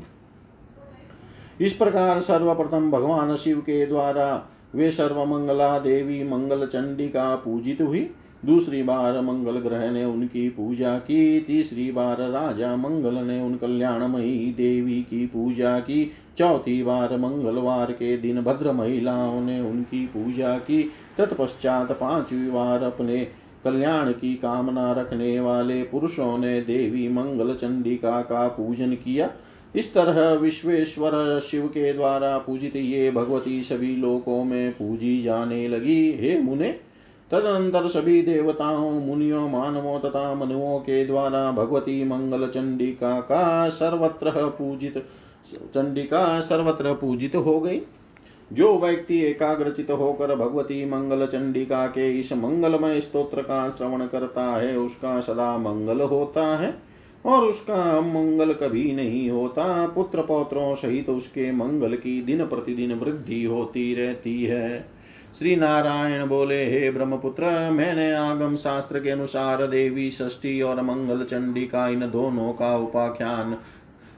इस 1.61 1.73
प्रकार 1.73 2.21
सर्वप्रथम 2.21 2.91
भगवान 2.91 3.35
शिव 3.37 3.59
के 3.61 3.87
द्वारा 3.87 4.49
वे 4.75 4.91
सर्व 4.91 5.25
मंगला 5.25 5.79
देवी 5.79 6.23
मंगल 6.25 6.67
चंडिका 6.67 7.35
पूजित 7.37 7.81
हुई। 7.81 8.11
दूसरी 8.47 8.83
बार 8.83 9.21
मंगल 9.21 9.59
ग्रह 9.59 9.91
ने 9.91 10.05
उनकी 10.05 10.49
पूजा 10.49 10.99
की, 10.99 11.41
तीसरी 11.41 11.93
बार 11.93 12.17
राजा 12.31 12.77
मंगल 12.77 13.15
ने 13.15 13.41
उन 13.41 13.57
कल्याणमयी 13.57 14.55
देवी 14.57 15.03
की 15.03 15.27
पूजा 15.27 15.79
की, 15.81 16.11
चौथी 16.39 16.83
बार 16.83 17.17
मंगलवार 17.19 17.93
के 17.93 18.17
दिन 18.17 18.43
भद्र 18.43 18.73
महिलाओं 18.73 19.41
ने 19.41 19.61
उनकी 19.61 20.07
पूजा 20.07 20.59
की, 20.59 20.91
तत्पश्चात 21.19 21.93
पांचवी 21.93 22.51
बार 22.51 22.83
अपने 22.83 23.29
कल्याण 23.65 24.13
की 24.13 24.35
कामना 24.35 24.93
रखने 24.93 25.41
वाले 25.41 25.83
पुरुषों 25.83 26.39
ने 26.39 26.61
देवी 26.61 27.09
मंगल 27.09 27.55
चंडिका 27.55 28.21
का 28.21 28.49
पूजन 28.49 28.93
किया। 28.93 29.31
इस 29.77 29.95
तरह 29.95 30.33
विश्वेश्वर 30.33 31.41
शिव 31.41 31.67
के 31.67 31.93
द्वारा 31.93 32.39
पूजित 32.39 32.77
ये 32.77 33.11
भगवती 33.11 33.63
सभी 33.63 33.97
लोकों 33.97 34.45
में 34.45 34.73
पूजी 34.73 35.21
जाने 35.21 35.69
लगी। 35.69 36.13
हे 36.13 36.39
मुने 36.39 36.75
तदनंतर 37.31 37.89
सभी 37.89 38.23
देवताओं 38.23 38.91
मुनियों, 38.91 39.49
मानवों 39.49 39.99
तथा 39.99 40.35
मनुओं 40.35 40.79
के 40.79 41.05
द्वारा 41.05 41.53
भगवती 41.53 42.05
मंगल 42.05 42.47
चंडिका 42.47 43.21
का 43.21 43.69
सर्वत्र 43.69 44.31
पूजित, 44.31 45.07
चंडिका 45.75 46.41
सर्वत्र 46.41 46.93
पूजित 46.93 47.37
हो 47.37 47.61
गई। 47.61 47.81
जो 48.53 48.79
व्यक्ति 48.79 49.21
एकाग्रचित 49.21 49.91
होकर 49.91 50.37
भगवती 50.37 50.85
मंगल 50.85 51.27
चंडिका 51.27 51.87
के 51.87 52.19
इस 52.19 52.33
मंगलमय 52.33 53.01
स्तोत्र 53.01 53.43
का 53.43 53.71
श्रवण 53.71 54.07
करता 54.07 54.45
है, 54.45 54.79
उसका 54.79 55.21
सदा 55.21 55.59
मंगल 55.59 56.01
होता 56.01 56.57
है। 56.57 56.97
और 57.27 57.45
उसका 57.45 58.01
मंगल 58.01 58.53
कभी 58.53 58.93
नहीं 58.93 59.31
होता 59.31 59.87
पुत्र 59.87 60.23
पौत्रों 60.23 60.75
सहित 60.75 61.09
उसके 61.09 61.53
मंगल 61.53 61.95
की 61.95 62.23
दिन 62.23 62.47
प्रतिदिन 62.47 62.93
वृद्धि 62.93 63.45
होती 63.45 63.95
रहती 63.95 64.45
है। 64.45 64.96
श्री 65.39 65.57
नारायण 65.57 66.27
बोले, 66.27 66.65
हे 66.65 66.91
ब्रह्मपुत्र, 66.91 67.71
मैंने 67.71 68.13
आगम 68.15 68.57
शास्त्र 68.57 69.01
के 69.01 69.11
अनुसार 69.11 69.67
देवी, 69.67 70.11
षष्ठी 70.11 70.63
और 70.63 70.83
मंगल 70.83 71.25
चंडी 71.25 71.67
का 71.67 71.89
इन 71.89 72.01
दोनों 72.01 72.53
का 72.53 72.77
उपाख्यान 72.77 73.55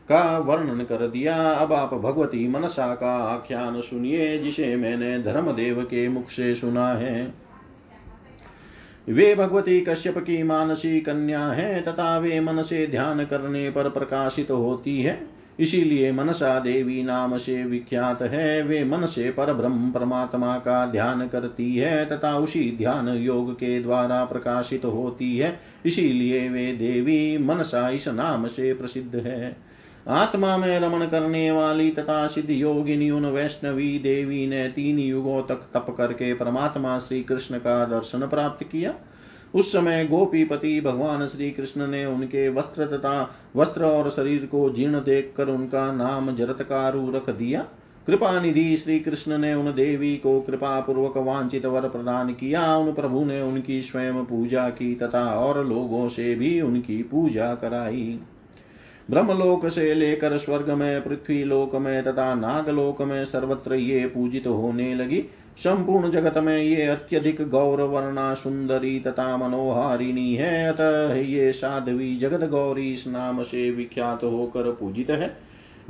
का 0.08 0.38
वर्णन 0.38 0.84
कर 0.84 1.08
दिया। 1.08 1.36
अब 1.36 1.72
आप 1.72 1.94
भगवती 1.94 2.48
मनसा 2.48 2.94
का 2.94 3.16
आख्यान 3.16 3.80
सुनिए, 3.80 4.38
जिसे 4.38 4.76
मैंने 4.76 5.18
धर्मदेव 5.18 5.82
के 5.82 6.08
मुख 6.08 6.30
से 6.30 6.54
सुना 6.54 6.88
है। 6.88 7.34
वे 9.08 9.34
भगवती 9.34 9.80
कश्यप 9.80 10.18
की 10.18 10.42
मानसी 10.42 11.00
कन्या 11.00 11.46
है, 11.46 11.82
तथा 11.82 12.18
वे 12.18 12.40
मन 12.40 12.62
से 12.62 12.86
ध्यान 12.86 13.24
करने 13.24 13.70
पर 13.70 13.90
प्रकाशित 13.90 14.50
होती 14.50 15.02
है। 15.02 15.37
इसीलिए 15.58 16.12
मनसा 16.12 16.58
देवी 16.58 17.02
नाम 17.02 17.36
से 17.36 17.64
विख्यात 17.64 18.22
है। 18.22 18.62
वे 18.62 18.84
मन 18.84 19.06
से 19.06 19.30
पर 19.30 19.52
ब्रह्म 19.52 19.90
परमात्मा 19.90 20.56
का 20.56 20.86
ध्यान 20.86 21.28
करती 21.28 21.74
है 21.76 22.06
तथा 22.06 22.36
उसी 22.38 22.74
ध्यान 22.78 23.08
योग 23.08 23.54
के 23.54 23.80
द्वारा 23.82 24.24
प्रकाशित 24.24 24.84
होती 24.84 25.36
है। 25.38 25.60
इसीलिए 25.86 26.48
वे 26.48 26.72
देवी 26.72 27.38
मनसा 27.38 27.88
इस 27.88 28.08
नाम 28.08 28.46
से 28.46 28.72
प्रसिद्ध 28.74 29.16
है। 29.16 29.56
आत्मा 30.08 30.56
में 30.56 30.80
रमण 30.80 31.06
करने 31.06 31.50
वाली 31.50 31.90
तथा 31.90 32.26
सिद्ध 32.26 32.50
योगिनी 32.50 33.10
उन 33.10 33.26
वैष्णवी 33.26 33.98
देवी 33.98 34.46
ने 34.46 34.68
तीन 34.68 34.98
युगों 34.98 35.42
तक 35.42 35.68
तप 35.74 35.94
करके 35.98 36.34
परमात्मा 36.34 36.98
श्री 36.98 37.22
कृष्ण 37.22 37.58
का 37.58 37.84
दर्शन 37.84 38.26
प्राप्त 38.26 38.64
किया। 38.64 38.94
उस 39.54 39.72
समय 39.72 40.06
गोपीपति 40.06 40.80
भगवान 40.80 41.26
श्री 41.26 41.50
कृष्ण 41.50 41.86
ने 41.86 42.06
उनके 42.06 42.48
वस्त्र 42.48 42.86
तथा 42.86 43.34
वस्त्र 43.56 43.84
और 43.84 44.10
शरीर 44.10 44.46
को 44.46 44.70
जीर्ण 44.70 45.00
देख 45.00 45.34
कर 45.36 45.48
उनका 45.48 45.92
नाम 45.92 46.34
जरतकारु 46.34 47.10
रख 47.10 47.30
दिया। 47.30 47.66
कृपा 48.06 48.40
निधि 48.40 48.76
श्री 48.76 48.98
कृष्ण 48.98 49.38
ने 49.38 49.54
उन 49.54 49.66
देवी 49.66 50.16
को 50.16 50.40
कृपा 50.40 50.80
पूर्वक 50.80 51.16
वांछित 51.16 51.66
वर 51.66 51.88
प्रदान 51.88 52.32
किया। 52.32 52.76
उन 52.76 52.92
प्रभु 52.92 53.24
ने 53.24 53.42
उनकी 53.42 53.82
स्वयं 53.82 54.24
पूजा 54.24 54.68
की 54.68 54.94
तथा 54.94 55.24
और 55.24 55.66
लोगों 55.66 56.08
से 56.08 56.34
भी 56.34 56.60
उनकी 56.60 57.02
पूजा 57.02 57.54
कराई। 57.54 58.20
ब्रह्मलोक 59.08 59.66
से 59.66 59.94
लेकर 59.94 60.36
स्वर्ग 60.38 60.70
में 60.70 61.04
पृथ्वी 61.04 61.42
लोक 61.44 61.74
में 61.74 62.02
तथा 62.04 62.34
नागलोक 62.34 63.02
में 63.02 63.24
सर्वत्र 63.24 63.74
ये 63.74 64.06
पूजित 64.06 64.46
होने 64.46 64.94
लगी। 64.94 65.24
संपूर्ण 65.58 66.10
जगत 66.10 66.38
में 66.38 66.58
ये 66.58 66.82
अत्यधिक 66.82 67.40
गौरवर्णा 67.48 68.34
सुंदरी 68.34 68.98
तथा 69.00 69.36
मनोहारिणी 69.36 70.34
है। 70.34 70.68
अतः 70.68 71.14
ये 71.14 71.52
साध्वी 71.52 72.16
जगत 72.16 72.48
गौरी 72.48 72.92
इस 72.92 73.06
नाम 73.06 73.42
से 73.42 73.70
विख्यात 73.70 74.24
होकर 74.24 74.70
पूजित 74.70 75.10
है। 75.10 75.36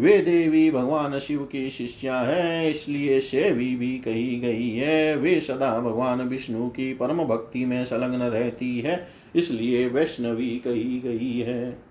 वे 0.01 0.19
देवी 0.19 0.71
भगवान 0.71 1.19
शिव 1.19 1.39
की 1.43 1.71
शिष्या 1.71 2.21
है, 2.21 2.71
इसलिए 2.71 3.21
सेवी 3.21 3.75
भी 3.77 3.99
कही 3.99 4.39
गई 4.41 4.71
है। 4.71 5.17
वे 5.17 5.41
सदा 5.41 5.79
भगवान 5.81 6.21
विष्णु 6.21 6.69
की 6.69 6.93
परम 6.95 7.25
भक्ति 7.25 7.65
में 7.65 7.85
संलग्न 7.85 8.23
रहती 8.23 8.79
है, 8.79 9.07
इसलिए 9.37 9.89
वैष्णवी 9.89 10.51
कही 10.67 11.01
गई 11.05 11.39
है। 11.41 11.88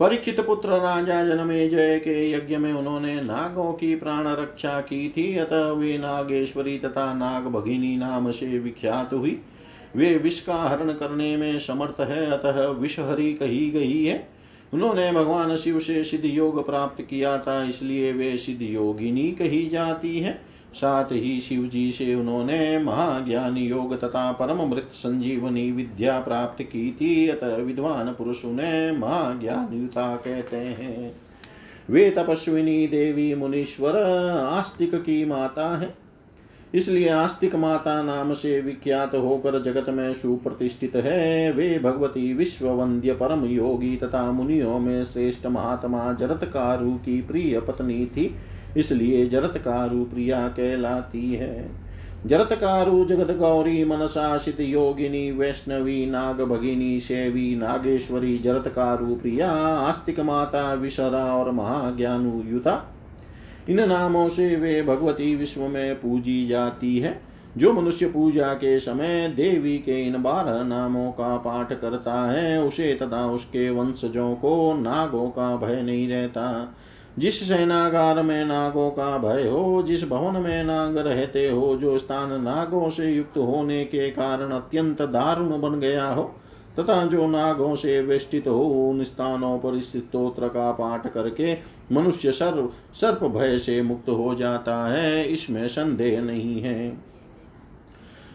परीक्षित 0.00 0.40
पुत्र 0.40 0.68
राजा 0.68 1.24
जनमे 1.24 1.68
जय 1.68 1.98
के 1.98 2.30
यज्ञ 2.30 2.56
में 2.56 2.72
उन्होंने 2.72 3.14
नागों 3.14 3.72
की 3.72 3.96
प्राण 3.96 4.26
रक्षा 4.26 4.80
की 4.80 5.08
थी। 5.08 5.36
अतः 5.36 5.70
वे 5.70 5.98
नागेश्वरी 5.98 6.78
तथा 6.78 7.14
नाग 7.14 7.46
भगिनी 7.46 7.96
नाम 7.96 8.30
से 8.30 8.58
विख्यात 8.58 9.12
हुई। 9.12 9.40
वे 9.96 10.16
विष 10.18 10.40
का 10.40 10.54
हरण 10.54 10.92
करने 10.92 11.36
में 11.36 11.58
समर्थ 11.58 12.00
है, 12.00 12.30
अतः 12.30 12.66
विषहरी 12.66 13.34
कही 13.34 13.70
गई 13.70 14.04
है। 14.04 14.28
उन्होंने 14.74 15.12
भगवान 15.12 15.56
शिव 15.56 15.78
से 15.80 16.04
सिद्ध 16.04 16.24
योग 16.24 16.66
प्राप्त 16.66 17.02
किया 17.02 17.38
था, 17.38 17.64
इसलिए 17.64 18.12
वे 18.12 18.36
सिद्ध 18.36 18.62
योगिनी 18.62 19.32
कही 19.32 19.68
जाती 19.68 20.20
है। 20.20 20.49
साथ 20.74 21.04
ही 21.04 21.40
शिव 21.40 21.64
जी 21.64 21.92
से 21.92 22.14
उन्होंने 22.14 22.78
महाज्ञान 22.78 23.56
योग 23.56 24.00
तथा 24.00 24.32
परम 24.32 24.70
मृत 24.70 24.88
संजीवनी 24.92 25.72
विद्या 25.72 26.20
प्राप्त 26.20 26.62
की 26.62 26.92
थी। 26.92 27.28
अतः 27.28 27.56
विद्वान 27.56 28.06
पुरुष 28.06 28.44
उन्हें 28.44 28.98
महाज्ञान 28.98 29.68
युता 29.72 30.16
कहते 30.16 30.56
हैं। 30.56 31.16
वे 31.90 32.10
तपस्विनी 32.10 32.86
देवी 32.86 33.34
मुनीश्वर 33.34 33.96
आस्तिक 34.40 34.94
की 34.94 35.24
माता 35.24 35.78
है। 35.78 35.94
इसलिए 36.74 37.08
आस्तिक 37.08 37.54
माता 37.54 38.02
नाम 38.02 38.32
से 38.32 38.60
विख्यात 38.60 39.14
होकर 39.14 39.62
जगत 39.62 39.88
में 39.88 40.14
सुप्रतिष्ठित 40.14 40.96
है। 40.96 41.52
वे 41.52 41.78
भगवती 41.78 42.34
विश्व 42.34 42.68
वंद्य 42.68 43.12
परम 43.12 43.44
योगी 43.44 43.96
तथा 43.96 44.32
मुनियों 44.32 44.78
में 44.78 45.04
श्रेष्ठ 45.04 45.46
महात्मा 45.46 46.12
जरत 46.12 46.44
कारु 46.44 46.92
की 46.92 47.22
प्रिय 47.22 47.60
पत्नी 47.60 48.06
थी। 48.06 48.34
इसलिए 48.76 49.26
जरत 49.26 49.52
कारु 49.56 50.04
प्रिया 50.04 50.48
कहलाती 50.48 51.34
है। 51.34 51.70
जरत 52.26 52.48
कारु 52.52 53.04
जगत 53.04 53.36
गौरी 53.36 53.84
मनसाशित 53.84 54.60
योगिनी, 54.60 55.30
वैष्णवी, 55.30 56.06
नाग 56.06 56.40
भगिनी, 56.40 57.00
सेवी, 57.00 57.56
नागेश्वरी 57.56 58.38
जरत 58.38 58.64
कारु 58.66 59.14
प्रिया, 59.14 59.52
आस्तिक 59.56 60.20
माता 60.20 60.74
विशरा 60.74 61.34
और 61.34 61.50
महाज्ञानु 61.50 62.42
युता। 62.42 62.96
इन 63.68 63.88
नामों 63.88 64.28
से 64.28 64.56
वे 64.56 64.82
भगवती 64.82 65.36
विश्व 65.36 65.60
में 65.60 65.94
पूजी 65.94 66.46
जाती 66.46 66.98
है। 66.98 67.22
जो 67.56 67.72
मनुष्य 67.72 68.06
पूजा 68.06 68.54
के 68.54 68.80
समय 68.80 69.32
देवी 69.36 69.78
के 69.78 70.06
इन 70.06 70.22
बारह 70.22 70.64
नामों 70.64 71.12
का 71.12 71.36
पाठ 71.36 71.72
करता 71.72 72.30
है, 72.30 72.62
उसे 72.62 72.94
तथा 72.94 73.26
उसके 73.26 73.70
वंशजों 73.70 74.34
को 74.34 74.74
नागों 74.74 75.26
का 75.26 75.56
भय 75.56 75.82
नहीं 75.82 76.08
रहता। 76.08 76.74
जिस 77.20 77.48
सेनागार 77.48 78.22
में 78.22 78.44
नागों 78.44 78.90
का 78.90 79.18
भय 79.18 79.48
हो, 79.48 79.82
जिस 79.82 80.08
भवन 80.08 80.40
में 80.40 80.64
नाग 80.64 80.98
रहते 80.98 81.48
हो, 81.48 81.76
जो 81.76 81.98
स्थान 81.98 82.42
नागों 82.42 82.90
से 82.90 83.12
युक्त 83.12 83.38
होने 83.38 83.84
के 83.84 84.10
कारण 84.10 84.50
अत्यंत 84.50 85.02
दारुण 85.02 85.60
बन 85.60 85.80
गया 85.80 86.08
हो, 86.08 86.22
तथा 86.78 87.04
जो 87.04 87.26
नागों 87.26 87.76
से 87.76 88.00
वेष्टित 88.00 88.48
हो, 88.48 88.90
उन 88.90 89.04
स्थानों 89.04 89.58
पर 89.58 89.80
स्थितोत्र 89.80 90.48
का 90.48 90.72
पाठ 90.72 91.12
करके 91.12 91.56
मनुष्य 91.92 92.32
सर्व, 92.32 92.68
सर्प 92.94 93.24
भय 93.24 93.58
से 93.58 93.82
मुक्त 93.82 94.08
हो 94.08 94.34
जाता 94.34 94.86
है, 94.86 95.28
इसमें 95.28 95.68
संदेह 95.68 96.20
नहीं 96.20 96.62
है। 96.62 97.09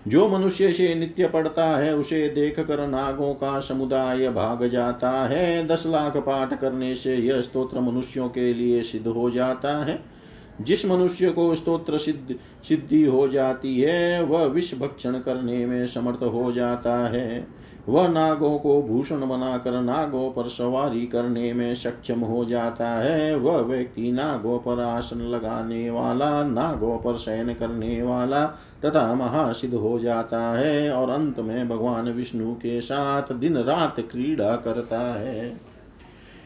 जो 0.07 0.27
मनुष्य 0.29 0.73
से 0.73 0.95
नित्य 0.95 1.27
पढ़ता 1.27 1.65
है, 1.77 1.95
उसे 1.95 2.29
देख 2.29 2.59
कर 2.59 2.87
नागों 2.87 3.33
का 3.33 3.59
समुदाय 3.59 4.29
भाग 4.29 4.67
जाता 4.67 5.11
है। 5.11 5.67
दस 5.67 5.83
लाख 5.87 6.17
पाठ 6.17 6.59
करने 6.59 6.95
से 6.95 7.15
यह 7.15 7.41
स्तोत्र 7.41 7.79
मनुष्यों 7.79 8.29
के 8.29 8.53
लिए 8.53 8.83
सिद्ध 8.83 9.07
हो 9.07 9.29
जाता 9.29 9.85
है। 9.85 10.14
जिस 10.61 10.85
मनुष्य 10.85 11.29
को 11.29 11.55
स्तोत्र 11.55 11.97
सिद्ध, 11.97 12.35
सिद्धि 12.63 13.03
हो 13.03 13.27
जाती 13.27 13.81
है, 13.81 14.23
वह 14.23 14.45
विष 14.45 14.79
भक्षण 14.79 15.11
करने 15.11 15.65
में 15.65 15.87
समर्थ 15.87 16.23
हो 16.23 16.51
जाता 16.51 17.07
है। 17.07 17.47
वह 17.89 18.07
नागों 18.07 18.59
को 18.59 18.81
भूषण 18.81 19.27
बनाकर 19.27 19.81
नागों 19.81 20.31
पर 20.31 20.47
सवारी 20.47 21.05
करने 21.05 21.53
में 21.53 21.75
सक्षम 21.75 22.19
हो 22.19 22.45
जाता 22.45 22.87
है। 22.87 23.35
वह 23.35 23.57
व्यक्ति 23.57 24.11
नागों 24.11 24.59
पर 24.59 24.79
आसन 24.79 25.17
लगाने 25.17 25.89
वाला, 25.89 26.43
नागों 26.43 26.97
पर 26.97 27.17
शयन 27.17 27.53
करने 27.53 28.01
वाला 28.03 28.45
तथा 28.85 29.13
महासिद्ध 29.13 29.73
हो 29.73 29.99
जाता 29.99 30.41
है 30.57 30.91
और 30.91 31.09
अंत 31.09 31.39
में 31.39 31.69
भगवान 31.69 32.11
विष्णु 32.11 32.53
के 32.53 32.81
साथ 32.81 33.33
दिन 33.33 33.57
रात 33.57 33.99
क्रीड़ा 33.99 34.55
करता 34.55 35.19
है। 35.19 35.74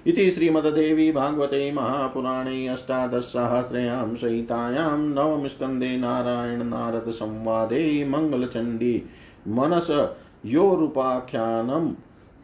इति 0.07 0.31
श्रीमद्देवी 0.31 1.11
भागवते 1.11 1.71
महापुराणे 1.71 2.67
अष्टादशसहस्रयां 2.67 4.15
संहितायां 4.15 4.99
नवमस्कन्धे 4.99 5.97
नारायण 5.97 6.63
नारद 6.63 7.09
संवादे 7.09 8.09
मङ्गलचण्डी 8.09 9.03
मनस 9.47 10.09
योरुपाख्यानं 10.45 11.93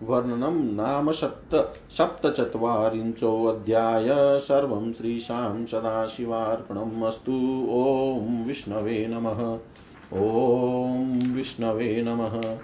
वर्णनं 0.04 0.76
नाम 0.76 1.12
सप्त 1.12 1.74
सप्तचत्वारिंशोऽध्याय 1.90 4.40
सर्वं 4.40 4.94
श्रीशां 4.94 5.66
सदाशिवार्पणम् 5.66 7.04
अस्तु। 7.04 7.68
ॐ 7.70 8.48
विष्णवे 8.48 9.08
नमः। 9.10 9.60
ॐ 10.20 11.36
विष्णवे 11.36 12.02
नमः। 12.02 12.58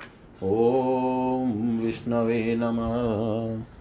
ॐ 0.43 1.81
विष्णवे 1.85 2.55
नमः। 2.55 3.80